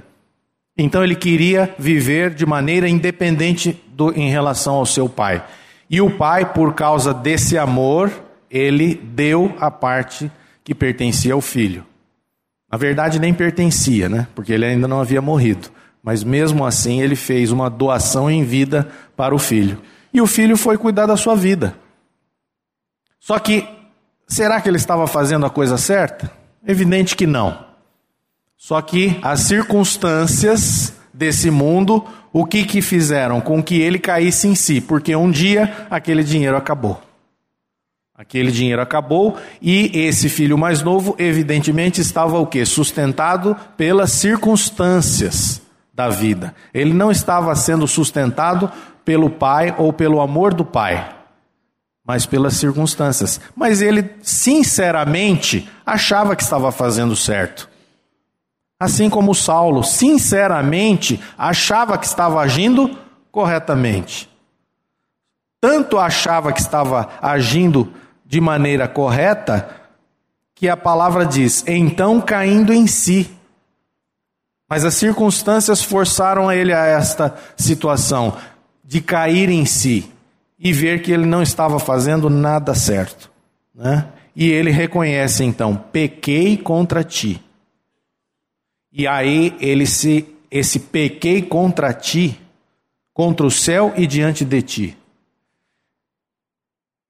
Então 0.77 1.03
ele 1.03 1.15
queria 1.15 1.73
viver 1.79 2.33
de 2.33 2.45
maneira 2.45 2.87
independente 2.87 3.81
do, 3.87 4.11
em 4.13 4.29
relação 4.29 4.75
ao 4.75 4.85
seu 4.85 5.09
pai. 5.09 5.43
E 5.89 5.99
o 5.99 6.11
pai, 6.11 6.45
por 6.53 6.75
causa 6.75 7.13
desse 7.13 7.57
amor, 7.57 8.11
ele 8.51 8.93
deu 8.93 9.55
a 9.59 9.71
parte 9.71 10.31
que 10.67 10.75
pertencia 10.75 11.33
ao 11.33 11.39
filho. 11.39 11.85
Na 12.69 12.77
verdade, 12.77 13.19
nem 13.19 13.33
pertencia, 13.33 14.09
né? 14.09 14.27
Porque 14.35 14.51
ele 14.51 14.65
ainda 14.65 14.85
não 14.85 14.99
havia 14.99 15.21
morrido. 15.21 15.69
Mas 16.03 16.25
mesmo 16.25 16.65
assim, 16.65 17.01
ele 17.01 17.15
fez 17.15 17.53
uma 17.53 17.69
doação 17.69 18.29
em 18.29 18.43
vida 18.43 18.85
para 19.15 19.33
o 19.33 19.39
filho 19.39 19.81
e 20.13 20.19
o 20.19 20.27
filho 20.27 20.57
foi 20.57 20.77
cuidar 20.77 21.05
da 21.05 21.15
sua 21.15 21.37
vida. 21.37 21.73
Só 23.17 23.39
que, 23.39 23.65
será 24.27 24.59
que 24.59 24.67
ele 24.67 24.75
estava 24.75 25.07
fazendo 25.07 25.45
a 25.45 25.49
coisa 25.49 25.77
certa? 25.77 26.29
Evidente 26.67 27.15
que 27.15 27.25
não. 27.25 27.65
Só 28.57 28.81
que 28.81 29.17
as 29.21 29.39
circunstâncias 29.39 30.91
desse 31.13 31.49
mundo, 31.49 32.05
o 32.33 32.45
que 32.45 32.65
que 32.65 32.81
fizeram 32.81 33.39
com 33.39 33.63
que 33.63 33.79
ele 33.79 33.99
caísse 33.99 34.49
em 34.49 34.55
si? 34.55 34.81
Porque 34.81 35.15
um 35.15 35.31
dia 35.31 35.87
aquele 35.89 36.25
dinheiro 36.25 36.57
acabou. 36.57 37.06
Aquele 38.17 38.51
dinheiro 38.51 38.81
acabou 38.81 39.37
e 39.61 39.91
esse 39.93 40.27
filho 40.27 40.57
mais 40.57 40.81
novo, 40.81 41.15
evidentemente, 41.19 42.01
estava 42.01 42.39
o 42.39 42.47
que? 42.47 42.65
Sustentado 42.65 43.55
pelas 43.77 44.11
circunstâncias 44.11 45.61
da 45.93 46.09
vida. 46.09 46.55
Ele 46.73 46.95
não 46.95 47.11
estava 47.11 47.53
sendo 47.55 47.87
sustentado 47.87 48.71
pelo 49.05 49.29
pai 49.29 49.75
ou 49.77 49.93
pelo 49.93 50.19
amor 50.19 50.55
do 50.55 50.65
pai, 50.65 51.15
mas 52.03 52.25
pelas 52.25 52.55
circunstâncias. 52.55 53.39
Mas 53.55 53.83
ele, 53.83 54.09
sinceramente, 54.23 55.69
achava 55.85 56.35
que 56.35 56.41
estava 56.41 56.71
fazendo 56.71 57.15
certo. 57.15 57.69
Assim 58.79 59.11
como 59.11 59.35
Saulo, 59.35 59.83
sinceramente, 59.83 61.21
achava 61.37 61.95
que 61.99 62.07
estava 62.07 62.41
agindo 62.41 62.97
corretamente. 63.31 64.27
Tanto 65.61 65.99
achava 65.99 66.51
que 66.51 66.61
estava 66.61 67.09
agindo 67.21 67.93
de 68.27 68.41
maneira 68.41 68.89
correta, 68.89 69.69
que 70.53 70.67
a 70.67 70.75
palavra 70.75 71.25
diz: 71.25 71.63
então 71.65 72.19
caindo 72.19 72.73
em 72.73 72.85
si. 72.85 73.31
Mas 74.69 74.83
as 74.83 74.95
circunstâncias 74.95 75.81
forçaram 75.81 76.51
ele 76.51 76.73
a 76.73 76.85
esta 76.85 77.33
situação 77.55 78.37
de 78.83 78.99
cair 78.99 79.49
em 79.49 79.65
si 79.65 80.11
e 80.59 80.73
ver 80.73 81.01
que 81.01 81.11
ele 81.11 81.25
não 81.25 81.41
estava 81.41 81.79
fazendo 81.79 82.29
nada 82.29 82.75
certo. 82.75 83.31
Né? 83.73 84.05
E 84.35 84.51
ele 84.51 84.69
reconhece 84.69 85.43
então: 85.45 85.75
pequei 85.75 86.57
contra 86.57 87.03
ti. 87.03 87.41
E 88.91 89.07
aí 89.07 89.55
ele 89.59 89.85
se 89.85 90.27
esse 90.51 90.79
pequei 90.79 91.41
contra 91.41 91.93
ti, 91.93 92.39
contra 93.13 93.45
o 93.45 93.51
céu 93.51 93.93
e 93.95 94.05
diante 94.05 94.43
de 94.43 94.61
ti. 94.61 94.97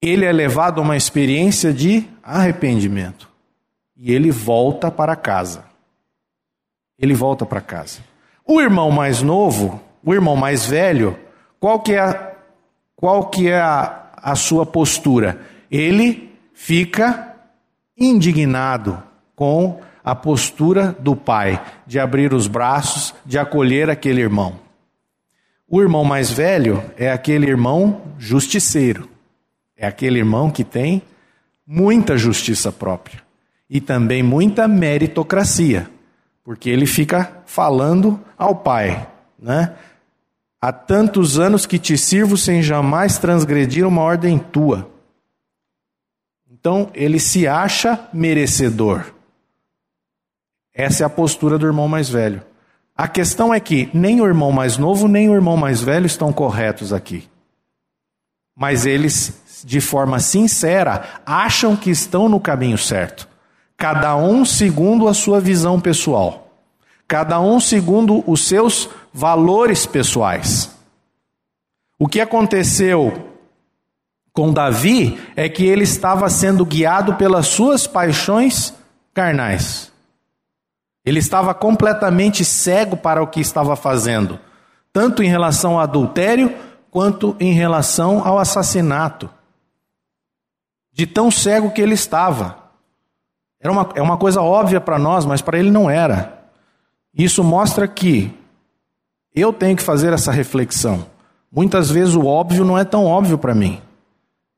Ele 0.08 0.26
é 0.26 0.32
levado 0.32 0.80
a 0.80 0.84
uma 0.84 0.98
experiência 0.98 1.74
de 1.74 2.06
arrependimento. 2.24 3.30
E 3.96 4.14
ele 4.14 4.32
volta 4.32 4.92
para 4.92 5.16
casa 5.16 5.68
ele 7.00 7.14
volta 7.14 7.46
para 7.46 7.62
casa. 7.62 8.00
O 8.46 8.60
irmão 8.60 8.90
mais 8.90 9.22
novo, 9.22 9.82
o 10.04 10.14
irmão 10.14 10.36
mais 10.36 10.66
velho, 10.66 11.18
qual 11.60 11.80
que 11.80 11.94
é 11.94 12.00
a, 12.00 12.32
qual 12.96 13.28
que 13.28 13.50
é 13.50 13.60
a, 13.60 14.08
a 14.16 14.36
sua 14.36 14.66
postura? 14.66 15.40
Ele 15.70 16.34
fica 16.54 17.36
indignado 17.98 19.02
com 19.36 19.80
a 20.04 20.16
postura 20.16 20.96
do 21.00 21.16
pai 21.16 21.62
de 21.86 22.00
abrir 22.00 22.34
os 22.34 22.48
braços, 22.48 23.14
de 23.26 23.38
acolher 23.38 23.90
aquele 23.90 24.22
irmão. 24.22 24.56
O 25.70 25.82
irmão 25.82 26.06
mais 26.06 26.32
velho 26.32 26.82
é 26.96 27.12
aquele 27.12 27.46
irmão 27.46 28.02
justiceiro. 28.18 29.10
É 29.78 29.88
aquele 29.88 30.18
irmão 30.18 30.50
que 30.50 30.64
tem 30.64 31.02
muita 31.66 32.18
justiça 32.18 32.72
própria 32.72 33.22
e 33.70 33.80
também 33.80 34.24
muita 34.24 34.68
meritocracia 34.68 35.90
porque 36.48 36.70
ele 36.70 36.86
fica 36.86 37.44
falando 37.46 38.18
ao 38.38 38.56
Pai, 38.56 39.06
né? 39.38 39.76
Há 40.62 40.72
tantos 40.72 41.38
anos 41.38 41.66
que 41.66 41.78
te 41.78 41.98
sirvo 41.98 42.38
sem 42.38 42.64
jamais 42.64 43.18
transgredir 43.18 43.86
uma 43.86 44.02
ordem 44.02 44.40
tua. 44.40 44.90
Então 46.50 46.90
ele 46.94 47.20
se 47.20 47.46
acha 47.46 48.00
merecedor. 48.14 49.14
Essa 50.74 51.04
é 51.04 51.06
a 51.06 51.10
postura 51.10 51.58
do 51.58 51.66
irmão 51.66 51.90
mais 51.90 52.08
velho. 52.08 52.42
A 52.96 53.10
questão 53.10 53.54
é 53.54 53.60
que 53.60 53.90
nem 53.94 54.22
o 54.22 54.26
irmão 54.26 54.54
mais 54.54 54.78
novo 54.78 55.10
nem 55.10 55.30
o 55.30 55.36
irmão 55.36 55.58
mais 55.58 55.82
velho 55.82 56.06
estão 56.06 56.32
corretos 56.32 56.94
aqui. 56.94 57.28
Mas 58.56 58.86
eles, 58.86 59.44
de 59.66 59.82
forma 59.82 60.20
sincera, 60.20 61.22
acham 61.26 61.76
que 61.76 61.90
estão 61.90 62.28
no 62.28 62.40
caminho 62.40 62.78
certo 62.78 63.28
cada 63.78 64.16
um 64.16 64.44
segundo 64.44 65.08
a 65.08 65.14
sua 65.14 65.40
visão 65.40 65.80
pessoal, 65.80 66.52
cada 67.08 67.40
um 67.40 67.60
segundo 67.60 68.24
os 68.26 68.48
seus 68.48 68.90
valores 69.14 69.86
pessoais. 69.86 70.76
O 72.00 72.08
que 72.08 72.20
aconteceu 72.20 73.36
com 74.34 74.52
Davi 74.52 75.20
é 75.36 75.48
que 75.48 75.64
ele 75.64 75.84
estava 75.84 76.28
sendo 76.30 76.66
guiado 76.66 77.16
pelas 77.16 77.48
suas 77.48 77.86
paixões 77.86 78.74
carnais. 79.14 79.92
Ele 81.06 81.20
estava 81.20 81.54
completamente 81.54 82.44
cego 82.44 82.98
para 82.98 83.22
o 83.22 83.28
que 83.28 83.40
estava 83.40 83.76
fazendo, 83.76 84.40
tanto 84.92 85.24
em 85.24 85.30
relação 85.30 85.74
ao 85.74 85.80
adultério 85.80 86.54
quanto 86.92 87.36
em 87.40 87.54
relação 87.54 88.28
ao 88.28 88.38
assassinato. 88.38 89.30
De 90.98 91.06
tão 91.06 91.30
cego 91.30 91.70
que 91.70 91.80
ele 91.80 91.94
estava. 91.94 92.58
Era 93.62 93.72
uma, 93.72 93.88
é 93.94 94.02
uma 94.02 94.18
coisa 94.18 94.42
óbvia 94.42 94.82
para 94.82 94.98
nós, 94.98 95.26
mas 95.26 95.44
para 95.44 95.60
ele 95.60 95.70
não 95.70 95.88
era. 95.88 96.50
Isso 97.14 97.44
mostra 97.44 97.88
que 97.88 98.34
eu 99.36 99.54
tenho 99.54 99.78
que 99.78 99.84
fazer 99.84 100.12
essa 100.12 100.32
reflexão. 100.32 101.06
Muitas 101.52 101.92
vezes 101.92 102.16
o 102.16 102.26
óbvio 102.26 102.66
não 102.66 102.76
é 102.76 102.84
tão 102.84 103.06
óbvio 103.06 103.38
para 103.38 103.54
mim. 103.54 103.80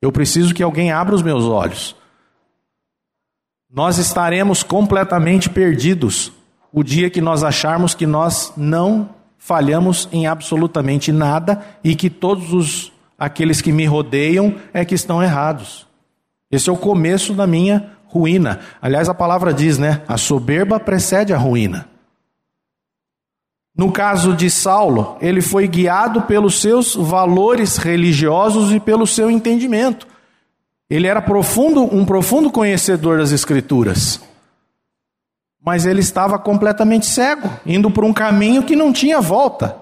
Eu 0.02 0.14
preciso 0.14 0.54
que 0.54 0.64
alguém 0.64 0.94
abra 0.94 1.14
os 1.14 1.22
meus 1.22 1.44
olhos. 1.44 1.94
Nós 3.70 3.98
estaremos 3.98 4.64
completamente 4.64 5.50
perdidos 5.50 6.32
o 6.72 6.86
dia 6.86 7.10
que 7.10 7.20
nós 7.20 7.44
acharmos 7.44 7.94
que 7.94 8.08
nós 8.08 8.54
não 8.56 9.10
falhamos 9.38 10.08
em 10.10 10.26
absolutamente 10.26 11.12
nada 11.12 11.62
e 11.84 11.98
que 11.98 12.10
todos 12.10 12.54
os 12.54 12.94
aqueles 13.18 13.60
que 13.60 13.74
me 13.74 13.86
rodeiam 13.86 14.56
é 14.74 14.86
que 14.86 14.96
estão 14.96 15.22
errados. 15.22 15.89
Esse 16.52 16.70
é 16.70 16.74
o 16.74 16.78
começo 16.78 17.34
da 17.34 17.46
minha 17.46 17.92
ruína. 18.06 18.60
Aliás, 18.82 19.08
a 19.08 19.14
palavra 19.14 19.54
diz, 19.54 19.78
né? 19.78 20.02
A 20.08 20.18
soberba 20.18 20.80
precede 20.80 21.34
a 21.34 21.38
ruína. 21.38 21.88
No 23.76 23.92
caso 23.92 24.34
de 24.34 24.50
Saulo, 24.50 25.16
ele 25.22 25.42
foi 25.42 25.68
guiado 25.68 26.24
pelos 26.24 26.60
seus 26.60 26.96
valores 26.96 27.78
religiosos 27.78 28.74
e 28.74 28.80
pelo 28.80 29.08
seu 29.08 29.32
entendimento. 29.32 30.06
Ele 30.90 31.08
era 31.08 31.22
profundo, 31.22 31.84
um 31.84 32.04
profundo 32.04 32.52
conhecedor 32.52 33.20
das 33.20 33.32
Escrituras. 33.32 34.20
Mas 35.64 35.86
ele 35.86 36.00
estava 36.00 36.40
completamente 36.40 37.06
cego, 37.06 37.50
indo 37.66 37.92
por 37.92 38.04
um 38.04 38.12
caminho 38.12 38.64
que 38.64 38.76
não 38.76 38.92
tinha 38.92 39.22
volta. 39.22 39.78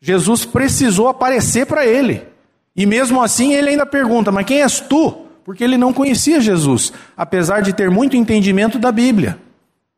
Jesus 0.00 0.44
precisou 0.44 1.06
aparecer 1.06 1.66
para 1.66 1.86
ele. 1.86 2.26
E 2.74 2.86
mesmo 2.86 3.22
assim 3.22 3.52
ele 3.52 3.70
ainda 3.70 3.84
pergunta: 3.84 4.32
Mas 4.32 4.46
quem 4.46 4.62
és 4.62 4.80
tu? 4.80 5.21
Porque 5.44 5.64
ele 5.64 5.76
não 5.76 5.92
conhecia 5.92 6.40
Jesus, 6.40 6.92
apesar 7.16 7.60
de 7.62 7.72
ter 7.72 7.90
muito 7.90 8.16
entendimento 8.16 8.78
da 8.78 8.92
Bíblia. 8.92 9.38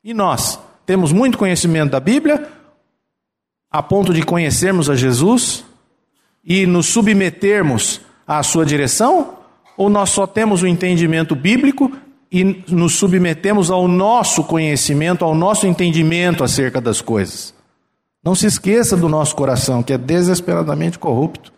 E 0.03 0.12
nós 0.14 0.59
temos 0.86 1.12
muito 1.12 1.38
conhecimento 1.38 1.92
da 1.92 2.01
Bíblia, 2.01 2.49
a 3.70 3.82
ponto 3.82 4.14
de 4.14 4.22
conhecermos 4.22 4.88
a 4.88 4.95
Jesus 4.95 5.64
e 6.45 6.66
nos 6.66 6.86
submetermos 6.86 8.01
à 8.26 8.42
sua 8.42 8.64
direção? 8.64 9.38
Ou 9.76 9.90
nós 9.90 10.11
só 10.11 10.26
temos 10.26 10.62
o 10.62 10.66
entendimento 10.66 11.34
bíblico 11.34 11.90
e 12.30 12.62
nos 12.68 12.95
submetemos 12.95 13.70
ao 13.70 13.88
nosso 13.88 14.45
conhecimento, 14.45 15.24
ao 15.24 15.34
nosso 15.34 15.66
entendimento 15.66 16.45
acerca 16.45 16.80
das 16.80 17.01
coisas. 17.01 17.55
Não 18.24 18.34
se 18.34 18.47
esqueça 18.47 18.97
do 18.97 19.09
nosso 19.09 19.34
coração, 19.36 19.82
que 19.82 19.92
é 19.92 19.99
desesperadamente 19.99 20.99
corrupto. 20.99 21.53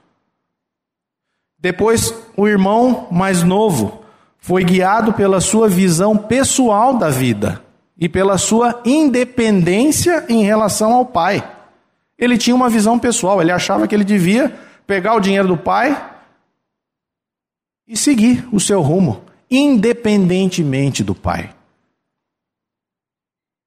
Depois, 1.67 2.14
o 2.37 2.47
irmão 2.47 3.09
mais 3.11 3.43
novo 3.43 4.05
foi 4.39 4.62
guiado 4.62 5.12
pela 5.12 5.41
sua 5.41 5.69
visão 5.69 6.17
pessoal 6.17 6.97
da 6.97 7.11
vida 7.11 7.61
e 7.99 8.09
pela 8.09 8.39
sua 8.39 8.81
independência 8.85 10.27
em 10.29 10.45
relação 10.45 10.93
ao 10.93 11.05
pai. 11.05 11.43
Ele 12.17 12.39
tinha 12.39 12.55
uma 12.55 12.69
visão 12.69 13.01
pessoal, 13.01 13.43
ele 13.43 13.51
achava 13.51 13.89
que 13.89 13.97
ele 13.97 14.05
devia 14.05 14.57
pegar 14.87 15.14
o 15.14 15.21
dinheiro 15.21 15.49
do 15.49 15.57
pai 15.57 16.09
e 17.85 17.97
seguir 17.97 18.47
o 18.53 18.61
seu 18.61 18.81
rumo, 18.81 19.25
independentemente 19.51 21.03
do 21.03 21.17
pai. 21.17 21.51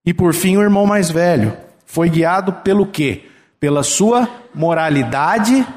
E 0.06 0.14
por 0.14 0.34
fim, 0.34 0.56
o 0.56 0.62
irmão 0.62 0.86
mais 0.86 1.12
velho 1.12 1.52
foi 1.86 2.10
guiado 2.10 2.54
pelo 2.64 2.86
quê? 2.88 3.26
Pela 3.60 3.84
sua 3.84 4.26
moralidade 4.56 5.68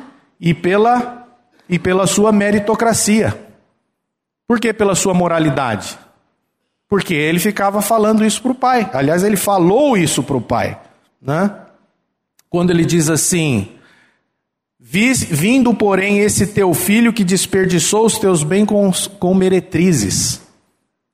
e 0.41 0.55
pela 0.55 1.22
e 1.73 1.79
pela 1.79 2.07
sua 2.07 2.31
meritocracia. 2.31 3.35
Por 4.47 4.61
que 4.61 4.75
pela 4.75 4.95
sua 4.95 5.15
moralidade? 5.15 5.99
Porque 6.87 7.15
ele 7.15 7.39
ficava 7.39 7.81
falando 7.81 8.23
isso 8.23 8.43
para 8.43 8.53
o 8.53 8.55
pai. 8.55 8.91
Aliás, 8.93 9.23
ele 9.23 9.39
falou 9.39 9.97
isso 9.97 10.23
para 10.23 10.37
o 10.37 10.41
pai, 10.43 10.79
né? 11.21 11.51
Quando 12.51 12.69
ele 12.69 12.85
diz 12.85 13.09
assim: 13.09 13.73
Vindo, 14.79 15.73
porém, 15.73 16.19
esse 16.19 16.49
teu 16.49 16.75
filho 16.75 17.11
que 17.11 17.25
desperdiçou 17.25 18.05
os 18.05 18.19
teus 18.19 18.45
bens 18.45 18.67
com, 18.67 18.93
com 19.19 19.35
meretrizes. 19.35 20.43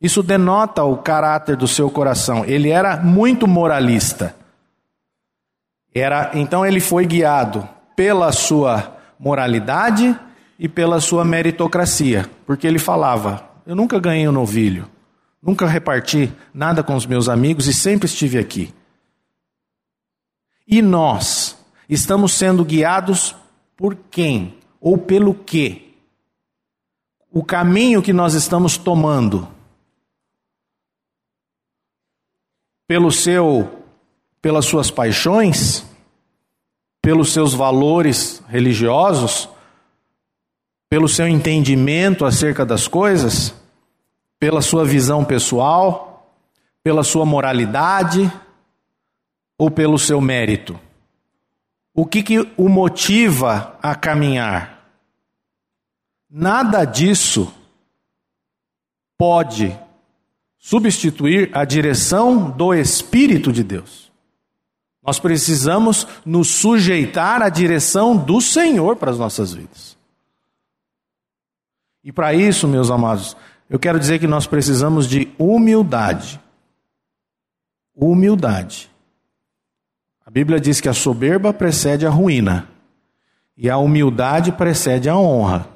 Isso 0.03 0.25
denota 0.25 0.83
o 0.83 0.97
caráter 0.97 1.57
do 1.57 1.69
seu 1.69 1.89
coração. 1.89 2.45
Ele 2.45 2.71
era 2.71 2.97
muito 2.97 3.47
moralista. 3.47 4.35
Era, 5.95 6.33
então 6.35 6.67
ele 6.67 6.81
foi 6.81 7.07
guiado 7.07 7.69
pela 7.95 8.33
sua 8.33 8.97
moralidade 9.21 10.19
e 10.59 10.69
pela 10.69 11.01
sua 11.01 11.25
meritocracia, 11.25 12.29
porque 12.45 12.67
ele 12.67 12.79
falava: 12.79 13.49
Eu 13.67 13.77
nunca 13.77 13.99
ganhei 13.99 14.29
um 14.29 14.33
novilho, 14.33 14.91
nunca 15.41 15.67
reparti 15.67 16.33
nada 16.53 16.83
com 16.83 16.97
os 16.97 17.07
meus 17.07 17.29
amigos 17.29 17.67
e 17.67 17.75
sempre 17.75 18.07
estive 18.07 18.39
aqui. 18.39 18.75
E 20.67 20.83
nós 20.83 21.57
estamos 21.89 22.33
sendo 22.33 22.65
guiados 22.65 23.35
por 23.77 23.95
quem 24.11 24.59
ou 24.81 24.99
pelo 24.99 25.33
que? 25.33 25.97
O 27.31 27.45
caminho 27.45 28.03
que 28.03 28.13
nós 28.13 28.35
estamos 28.35 28.77
tomando 28.77 29.49
pelo 32.87 33.13
seu 33.13 33.75
pelas 34.41 34.67
suas 34.67 34.91
paixões, 34.91 35.85
pelos 37.03 37.33
seus 37.33 37.53
valores 37.53 38.43
religiosos, 38.49 39.49
pelo 40.89 41.09
seu 41.09 41.29
entendimento 41.29 42.25
acerca 42.25 42.65
das 42.65 42.89
coisas, 42.89 43.55
pela 44.39 44.63
sua 44.63 44.85
visão 44.85 45.25
pessoal, 45.25 46.35
pela 46.83 47.05
sua 47.05 47.27
moralidade 47.27 48.33
ou 49.59 49.71
pelo 49.71 49.99
seu 49.99 50.21
mérito? 50.21 50.79
O 51.95 52.07
que, 52.07 52.23
que 52.23 52.39
o 52.57 52.69
motiva 52.69 53.77
a 53.83 53.95
caminhar? 53.95 54.89
Nada 56.31 56.85
disso 56.85 57.53
pode 59.17 59.77
substituir 60.59 61.51
a 61.53 61.65
direção 61.65 62.51
do 62.51 62.73
Espírito 62.73 63.53
de 63.53 63.65
Deus. 63.65 64.13
Nós 65.03 65.19
precisamos 65.19 66.07
nos 66.25 66.49
sujeitar 66.49 67.43
à 67.43 67.49
direção 67.49 68.17
do 68.17 68.41
Senhor 68.41 68.97
para 68.97 69.11
as 69.11 69.19
nossas 69.19 69.53
vidas. 69.53 69.98
E 72.03 72.13
para 72.13 72.33
isso, 72.35 72.67
meus 72.69 72.91
amados, 72.91 73.37
eu 73.69 73.79
quero 73.79 73.99
dizer 73.99 74.19
que 74.19 74.27
nós 74.27 74.47
precisamos 74.47 75.07
de 75.09 75.33
humildade. 75.39 76.41
Humildade. 77.95 78.91
A 80.25 80.31
Bíblia 80.31 80.61
diz 80.61 80.81
que 80.81 80.89
a 80.89 80.95
soberba 80.95 81.53
precede 81.53 82.07
a 82.07 82.11
ruína 82.11 82.69
e 83.57 83.69
a 83.69 83.77
humildade 83.77 84.53
precede 84.53 85.09
a 85.09 85.17
honra. 85.17 85.69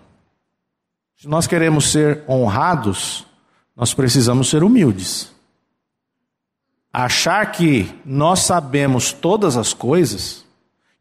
Se 1.16 1.26
nós 1.26 1.46
queremos 1.46 1.90
ser 1.90 2.22
honrados, 2.28 3.26
nós 3.76 3.92
precisamos 3.92 4.48
ser 4.48 4.62
humildes. 4.62 5.32
Achar 6.92 7.50
que 7.50 7.92
nós 8.04 8.40
sabemos 8.40 9.12
todas 9.12 9.56
as 9.56 9.72
coisas, 9.72 10.44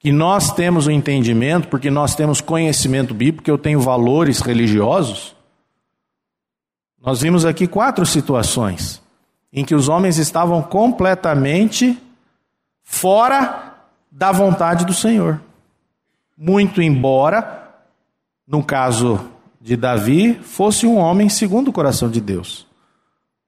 que 0.02 0.12
nós 0.12 0.52
temos 0.52 0.88
o 0.88 0.92
entendimento, 0.92 1.68
porque 1.68 1.92
nós 1.92 2.16
temos 2.16 2.42
conhecimento 2.42 3.14
bíblico, 3.14 3.48
eu 3.48 3.58
tenho 3.58 3.80
valores 3.80 4.42
religiosos. 4.42 5.36
Nós 7.00 7.22
vimos 7.22 7.46
aqui 7.46 7.68
quatro 7.68 8.04
situações 8.04 9.00
em 9.54 9.64
que 9.64 9.76
os 9.76 9.88
homens 9.88 10.18
estavam 10.18 10.60
completamente 10.64 12.02
fora 12.84 13.76
da 14.12 14.32
vontade 14.32 14.86
do 14.86 14.94
Senhor. 14.94 15.40
Muito 16.36 16.82
embora, 16.82 17.70
no 18.48 18.64
caso 18.64 19.20
de 19.62 19.78
Davi, 19.78 20.34
fosse 20.42 20.88
um 20.88 20.98
homem 20.98 21.30
segundo 21.30 21.68
o 21.68 21.74
coração 21.74 22.10
de 22.10 22.20
Deus. 22.20 22.66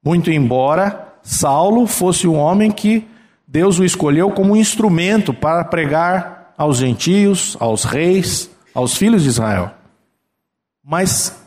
Muito 0.04 0.30
embora 0.30 1.14
Saulo 1.20 1.88
fosse 1.88 2.28
um 2.28 2.36
homem 2.36 2.70
que 2.70 3.08
Deus 3.44 3.80
o 3.80 3.84
escolheu 3.84 4.30
como 4.30 4.52
um 4.52 4.56
instrumento 4.56 5.34
para 5.34 5.64
pregar 5.64 6.43
aos 6.56 6.78
gentios, 6.78 7.56
aos 7.60 7.84
reis, 7.84 8.50
aos 8.74 8.96
filhos 8.96 9.22
de 9.22 9.28
Israel. 9.28 9.72
Mas 10.82 11.40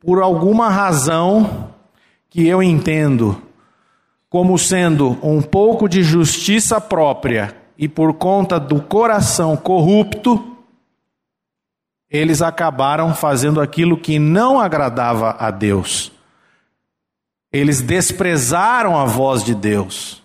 por 0.00 0.22
alguma 0.22 0.68
razão 0.68 1.70
que 2.28 2.46
eu 2.46 2.62
entendo 2.62 3.40
como 4.28 4.58
sendo 4.58 5.16
um 5.22 5.40
pouco 5.40 5.88
de 5.88 6.02
justiça 6.02 6.80
própria 6.80 7.56
e 7.78 7.88
por 7.88 8.14
conta 8.14 8.58
do 8.58 8.82
coração 8.82 9.56
corrupto, 9.56 10.56
eles 12.10 12.42
acabaram 12.42 13.14
fazendo 13.14 13.60
aquilo 13.60 13.96
que 13.96 14.18
não 14.18 14.58
agradava 14.58 15.36
a 15.38 15.52
Deus. 15.52 16.10
Eles 17.52 17.80
desprezaram 17.80 18.98
a 18.98 19.04
voz 19.04 19.44
de 19.44 19.54
Deus. 19.54 20.23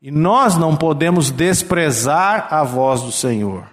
E 0.00 0.10
nós 0.10 0.56
não 0.56 0.76
podemos 0.76 1.30
desprezar 1.30 2.52
a 2.52 2.62
voz 2.62 3.02
do 3.02 3.10
Senhor. 3.10 3.68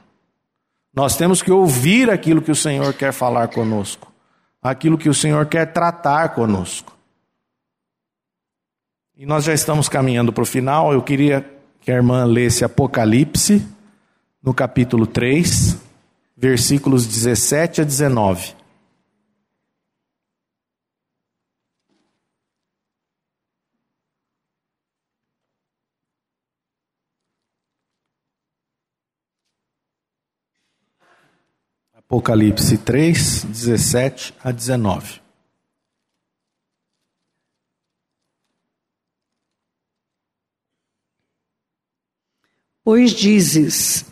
Nós 0.94 1.16
temos 1.16 1.42
que 1.42 1.52
ouvir 1.52 2.10
aquilo 2.10 2.42
que 2.42 2.52
o 2.52 2.56
Senhor 2.56 2.94
quer 2.94 3.14
falar 3.14 3.50
conosco, 3.50 4.12
aquilo 4.62 4.98
que 4.98 5.10
o 5.10 5.14
Senhor 5.14 5.46
quer 5.46 5.72
tratar 5.72 6.30
conosco. 6.30 6.96
E 9.18 9.26
nós 9.26 9.44
já 9.44 9.54
estamos 9.54 9.88
caminhando 9.88 10.34
para 10.34 10.42
o 10.42 10.46
final. 10.46 10.92
Eu 10.92 11.02
queria 11.02 11.46
que 11.82 11.92
a 11.92 11.96
irmã 11.96 12.26
lesse 12.26 12.66
Apocalipse, 12.66 13.66
no 14.42 14.54
capítulo 14.54 15.06
3, 15.06 15.78
versículos 16.36 17.06
17 17.06 17.82
a 17.82 17.84
19. 17.84 18.56
Apocalipse 32.16 32.78
3, 32.78 33.44
17 33.44 34.34
a 34.42 34.50
19. 34.50 35.20
Pois 42.86 43.12
dizes: 43.12 44.06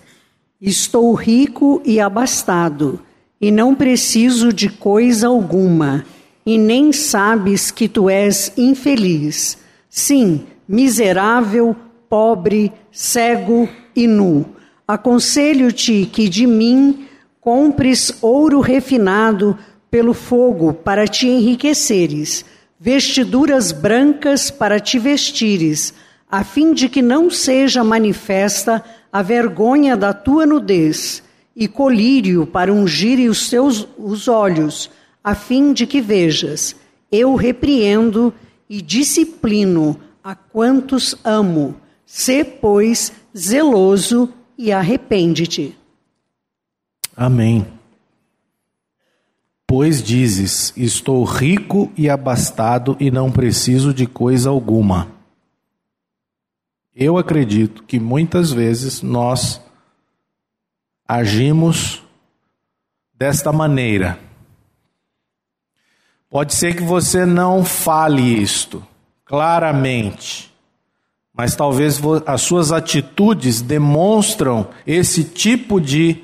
Estou 0.59 1.13
rico 1.13 1.81
e 1.85 2.01
abastado, 2.01 2.99
e 3.39 3.49
não 3.49 3.73
preciso 3.73 4.51
de 4.51 4.67
coisa 4.67 5.27
alguma, 5.27 6.05
e 6.45 6.57
nem 6.57 6.91
sabes 6.91 7.71
que 7.71 7.87
tu 7.87 8.09
és 8.09 8.51
infeliz. 8.57 9.57
Sim, 9.89 10.45
miserável, 10.67 11.73
pobre, 12.09 12.69
cego 12.91 13.69
e 13.95 14.07
nu. 14.07 14.45
Aconselho-te 14.85 16.05
que 16.05 16.27
de 16.27 16.45
mim 16.45 17.07
compres 17.43 18.17
ouro 18.21 18.59
refinado 18.61 19.57
pelo 19.91 20.13
fogo 20.13 20.73
para 20.73 21.07
te 21.07 21.27
enriqueceres, 21.27 22.45
vestiduras 22.79 23.71
brancas 23.71 24.49
para 24.49 24.79
te 24.79 24.97
vestires 24.97 25.93
a 26.33 26.43
fim 26.43 26.73
de 26.73 26.89
que 26.89 26.99
não 26.99 27.29
seja 27.29 27.83
manifesta 27.83 28.83
a 29.11 29.21
vergonha 29.21 29.95
da 29.95 30.13
tua 30.13 30.47
nudez, 30.47 31.21
e 31.55 31.67
colírio 31.67 32.47
para 32.47 32.73
ungir 32.73 33.29
os 33.29 33.51
teus 33.51 33.87
os 33.99 34.27
olhos, 34.27 34.89
a 35.23 35.35
fim 35.35 35.71
de 35.73 35.85
que 35.85 36.01
vejas. 36.01 36.75
Eu 37.11 37.35
repreendo 37.35 38.33
e 38.67 38.81
disciplino 38.81 39.99
a 40.23 40.33
quantos 40.33 41.15
amo. 41.23 41.75
Sê, 42.03 42.43
pois, 42.43 43.13
zeloso 43.37 44.33
e 44.57 44.71
arrepende-te. 44.71 45.77
Amém. 47.15 47.65
Pois 49.67 50.03
dizes: 50.03 50.73
Estou 50.75 51.23
rico 51.23 51.91
e 51.97 52.09
abastado 52.09 52.95
e 52.99 53.09
não 53.09 53.31
preciso 53.31 53.93
de 53.93 54.05
coisa 54.05 54.49
alguma. 54.49 55.11
Eu 56.95 57.17
acredito 57.17 57.83
que 57.83 57.99
muitas 57.99 58.51
vezes 58.51 59.01
nós 59.01 59.59
agimos 61.07 62.03
desta 63.13 63.51
maneira. 63.51 64.19
Pode 66.29 66.53
ser 66.53 66.75
que 66.75 66.83
você 66.83 67.25
não 67.25 67.63
fale 67.63 68.21
isto 68.21 68.85
claramente, 69.25 70.51
mas 71.33 71.55
talvez 71.55 71.99
as 72.25 72.41
suas 72.41 72.71
atitudes 72.71 73.61
demonstram 73.61 74.67
esse 74.85 75.23
tipo 75.23 75.79
de 75.79 76.23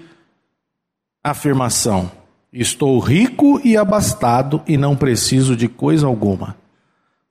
afirmação. 1.23 2.11
Estou 2.51 2.99
rico 2.99 3.61
e 3.63 3.77
abastado 3.77 4.61
e 4.67 4.77
não 4.77 4.95
preciso 4.95 5.55
de 5.55 5.67
coisa 5.67 6.07
alguma. 6.07 6.57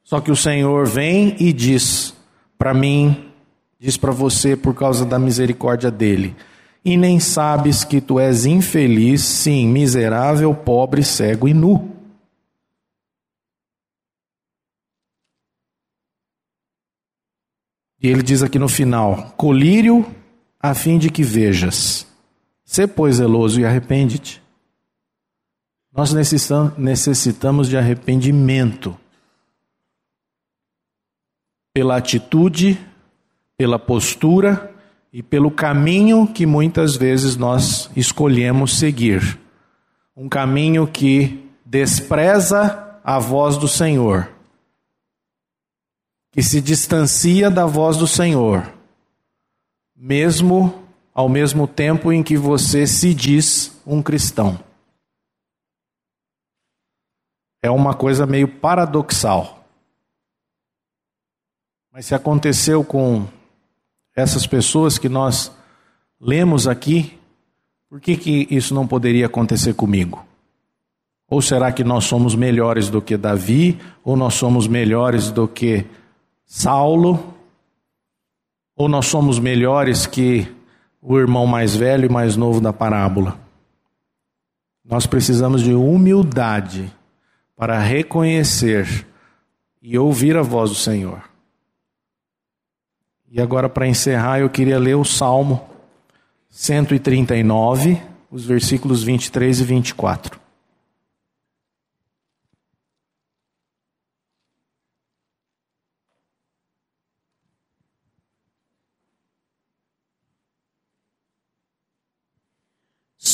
Só 0.05 0.21
que 0.21 0.31
o 0.31 0.37
Senhor 0.37 0.87
vem 0.87 1.37
e 1.39 1.53
diz 1.53 2.15
para 2.57 2.73
mim, 2.73 3.31
diz 3.79 3.97
para 3.97 4.11
você 4.11 4.57
por 4.57 4.75
causa 4.75 5.05
da 5.05 5.19
misericórdia 5.19 5.91
dele: 5.91 6.35
E 6.85 6.97
nem 6.97 7.21
sabes 7.21 7.85
que 7.85 8.01
tu 8.01 8.19
és 8.19 8.47
infeliz, 8.47 9.21
sim, 9.23 9.67
miserável, 9.67 10.55
pobre, 10.55 11.03
cego 11.03 11.47
e 11.47 11.53
nu. 11.53 11.99
E 18.01 18.09
ele 18.09 18.23
diz 18.23 18.43
aqui 18.43 18.59
no 18.59 18.69
final: 18.69 19.35
colírio 19.37 20.07
a 20.61 20.75
fim 20.75 20.99
de 20.99 21.11
que 21.11 21.23
vejas. 21.23 22.08
Sê, 22.71 22.87
pois, 22.87 23.17
zeloso 23.17 23.59
e 23.59 23.65
arrepende-te. 23.65 24.43
Nós 25.91 26.13
necessitamos 26.13 27.67
de 27.67 27.79
arrependimento 27.79 28.95
pela 31.73 31.97
atitude, 31.97 32.79
pela 33.57 33.79
postura 33.79 34.71
e 35.11 35.23
pelo 35.23 35.51
caminho 35.51 36.31
que 36.31 36.45
muitas 36.45 36.95
vezes 36.95 37.37
nós 37.37 37.91
escolhemos 37.97 38.79
seguir. 38.79 39.41
Um 40.15 40.29
caminho 40.29 40.87
que 40.87 41.51
despreza 41.65 43.01
a 43.03 43.19
voz 43.19 43.57
do 43.57 43.67
Senhor, 43.67 44.31
que 46.31 46.43
se 46.43 46.61
distancia 46.61 47.51
da 47.51 47.65
voz 47.65 47.97
do 47.97 48.07
Senhor, 48.07 48.71
mesmo 49.97 50.87
ao 51.19 51.29
mesmo 51.29 51.67
tempo 51.67 52.13
em 52.13 52.23
que 52.23 52.37
você 52.37 52.87
se 52.87 53.13
diz 53.13 53.77
um 53.85 54.01
cristão. 54.01 54.57
É 57.61 57.69
uma 57.69 57.93
coisa 57.93 58.25
meio 58.25 58.47
paradoxal. 58.47 59.65
Mas 61.93 62.07
se 62.07 62.15
aconteceu 62.15 62.85
com 62.85 63.27
essas 64.15 64.47
pessoas 64.47 64.97
que 64.97 65.09
nós 65.09 65.51
lemos 66.21 66.69
aqui, 66.69 67.19
por 67.91 68.01
que, 68.01 68.17
que 68.17 68.47
isso 68.49 68.73
não 68.73 68.87
poderia 68.87 69.27
acontecer 69.27 69.75
comigo? 69.75 70.25
Ou 71.29 71.43
será 71.43 71.73
que 71.73 71.83
nós 71.83 72.05
somos 72.05 72.37
melhores 72.37 72.89
do 72.89 73.03
que 73.03 73.17
Davi? 73.17 73.77
Ou 74.05 74.17
nós 74.17 74.35
somos 74.35 74.69
melhores 74.69 75.33
do 75.33 75.49
que 75.49 75.85
Saulo? 76.47 77.35
Ou 78.77 78.89
nós 78.89 79.07
somos 79.07 79.41
melhores 79.41 80.07
que 80.07 80.57
o 81.01 81.19
irmão 81.19 81.47
mais 81.47 81.75
velho 81.75 82.07
e 82.07 82.09
mais 82.09 82.37
novo 82.37 82.61
da 82.61 82.73
parábola? 82.73 83.39
Nós 84.85 85.07
precisamos 85.07 85.63
de 85.63 85.75
humildade 85.75 86.93
para 87.57 87.79
reconhecer 87.79 89.07
e 89.83 89.99
ouvir 89.99 90.37
a 90.37 90.43
voz 90.43 90.71
do 90.71 90.77
Senhor. 90.77 91.23
E 93.31 93.41
agora, 93.41 93.69
para 93.69 93.87
encerrar, 93.87 94.41
eu 94.41 94.49
queria 94.49 94.79
ler 94.79 94.95
o 94.95 95.05
Salmo 95.05 95.69
139, 96.49 98.01
os 98.31 98.45
versículos 98.45 99.03
23 99.03 99.61
e 99.61 99.65
24. 99.65 100.48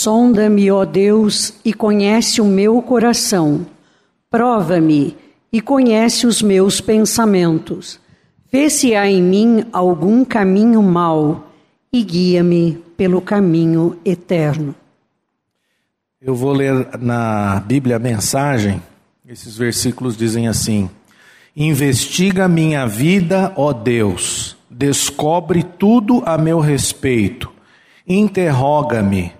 Sonda-me, 0.05 0.71
ó 0.71 0.85
Deus, 0.85 1.55
e 1.65 1.73
conhece 1.73 2.41
o 2.41 2.45
meu 2.45 2.83
coração 2.83 3.67
Prova-me 4.35 5.17
e 5.53 5.61
conhece 5.61 6.27
os 6.27 6.43
meus 6.43 6.81
pensamentos. 6.81 8.01
Vê 8.51 8.69
se 8.69 8.97
há 8.97 9.09
em 9.09 9.23
mim 9.23 9.65
algum 9.73 10.25
caminho 10.25 10.83
mau 10.83 11.47
e 11.93 12.03
guia-me 12.03 12.83
pelo 12.97 13.21
caminho 13.21 13.97
eterno. 14.05 14.75
Eu 16.21 16.35
vou 16.35 16.53
ler 16.53 16.99
na 16.99 17.63
Bíblia 17.65 17.95
a 17.95 18.01
mensagem. 18.01 18.83
Esses 19.25 19.57
versículos 19.57 20.17
dizem 20.17 20.49
assim: 20.49 20.91
Investiga 21.57 22.49
minha 22.49 22.87
vida, 22.87 23.53
ó 23.55 23.73
Deus, 23.73 24.57
descobre 24.69 25.63
tudo 25.63 26.25
a 26.27 26.37
meu 26.37 26.59
respeito, 26.59 27.53
interroga-me, 28.05 29.33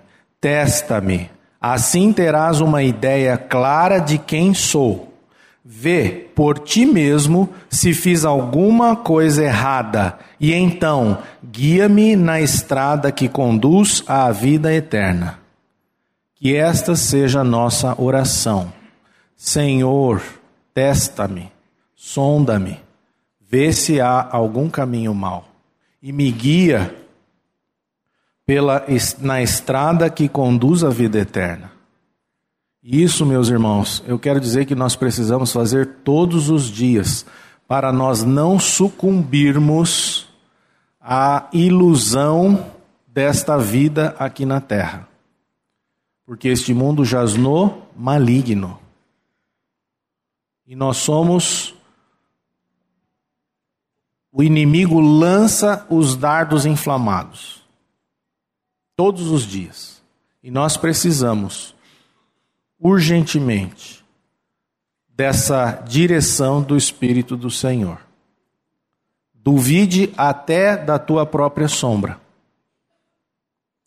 testa-me 0.45 1.31
Assim 1.67 2.13
terás 2.13 2.61
uma 2.61 2.83
ideia 2.83 3.35
clara 3.39 3.97
de 3.97 4.19
quem 4.19 4.53
sou. 4.53 5.11
Vê 5.63 6.29
por 6.35 6.59
ti 6.59 6.85
mesmo 6.85 7.49
se 7.67 7.91
fiz 7.91 8.23
alguma 8.23 8.95
coisa 8.95 9.43
errada, 9.43 10.19
e 10.39 10.53
então 10.53 11.17
guia-me 11.43 12.15
na 12.15 12.39
estrada 12.39 13.11
que 13.11 13.27
conduz 13.27 14.03
à 14.05 14.31
vida 14.31 14.71
eterna. 14.71 15.39
Que 16.35 16.55
esta 16.55 16.95
seja 16.95 17.43
nossa 17.43 17.99
oração. 17.99 18.71
Senhor, 19.35 20.21
testa-me, 20.71 21.51
sonda-me, 21.95 22.79
vê 23.41 23.73
se 23.73 23.99
há 23.99 24.29
algum 24.31 24.69
caminho 24.69 25.15
mau, 25.15 25.45
e 25.99 26.13
me 26.13 26.29
guia 26.29 26.93
pela, 28.45 28.85
na 29.19 29.41
estrada 29.41 30.09
que 30.09 30.29
conduz 30.29 30.83
à 30.83 30.89
vida 30.89 31.17
eterna. 31.17 31.71
Isso, 32.83 33.25
meus 33.25 33.49
irmãos, 33.49 34.03
eu 34.05 34.19
quero 34.19 34.39
dizer 34.39 34.65
que 34.65 34.75
nós 34.75 34.95
precisamos 34.95 35.51
fazer 35.51 35.87
todos 36.03 36.49
os 36.49 36.65
dias 36.65 37.25
para 37.67 37.91
nós 37.91 38.23
não 38.23 38.59
sucumbirmos 38.59 40.29
à 41.01 41.49
ilusão 41.51 42.71
desta 43.07 43.57
vida 43.57 44.15
aqui 44.19 44.45
na 44.45 44.61
terra. 44.61 45.07
Porque 46.27 46.47
este 46.47 46.75
mundo 46.75 47.03
jaz 47.03 47.35
no 47.35 47.81
maligno. 47.95 48.79
E 50.67 50.75
nós 50.75 50.97
somos. 50.97 51.73
O 54.31 54.43
inimigo 54.43 54.99
lança 54.99 55.87
os 55.89 56.15
dardos 56.15 56.65
inflamados 56.67 57.64
todos 58.95 59.29
os 59.29 59.43
dias. 59.43 60.01
E 60.43 60.51
nós 60.51 60.77
precisamos 60.77 61.75
urgentemente 62.79 64.03
dessa 65.09 65.71
direção 65.87 66.61
do 66.61 66.75
Espírito 66.75 67.37
do 67.37 67.49
Senhor. 67.49 67.99
Duvide 69.33 70.13
até 70.17 70.75
da 70.75 70.99
tua 70.99 71.25
própria 71.25 71.67
sombra. 71.67 72.19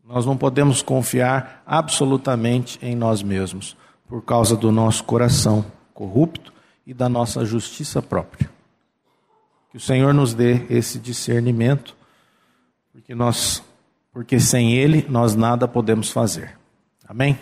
Nós 0.04 0.24
não 0.24 0.36
podemos 0.36 0.80
confiar 0.80 1.62
absolutamente 1.66 2.78
em 2.80 2.96
nós 2.96 3.22
mesmos, 3.22 3.76
por 4.08 4.22
causa 4.22 4.56
do 4.56 4.72
nosso 4.72 5.04
coração 5.04 5.64
corrupto 5.92 6.52
e 6.86 6.94
da 6.94 7.08
nossa 7.10 7.44
justiça 7.44 8.00
própria. 8.00 8.48
Que 9.70 9.76
o 9.76 9.80
Senhor 9.80 10.14
nos 10.14 10.32
dê 10.32 10.64
esse 10.70 10.98
discernimento, 10.98 11.94
porque 12.90 13.14
nós 13.14 13.62
porque 14.18 14.40
sem 14.40 14.72
Ele 14.72 15.06
nós 15.08 15.36
nada 15.36 15.68
podemos 15.68 16.10
fazer. 16.10 16.58
Amém? 17.06 17.38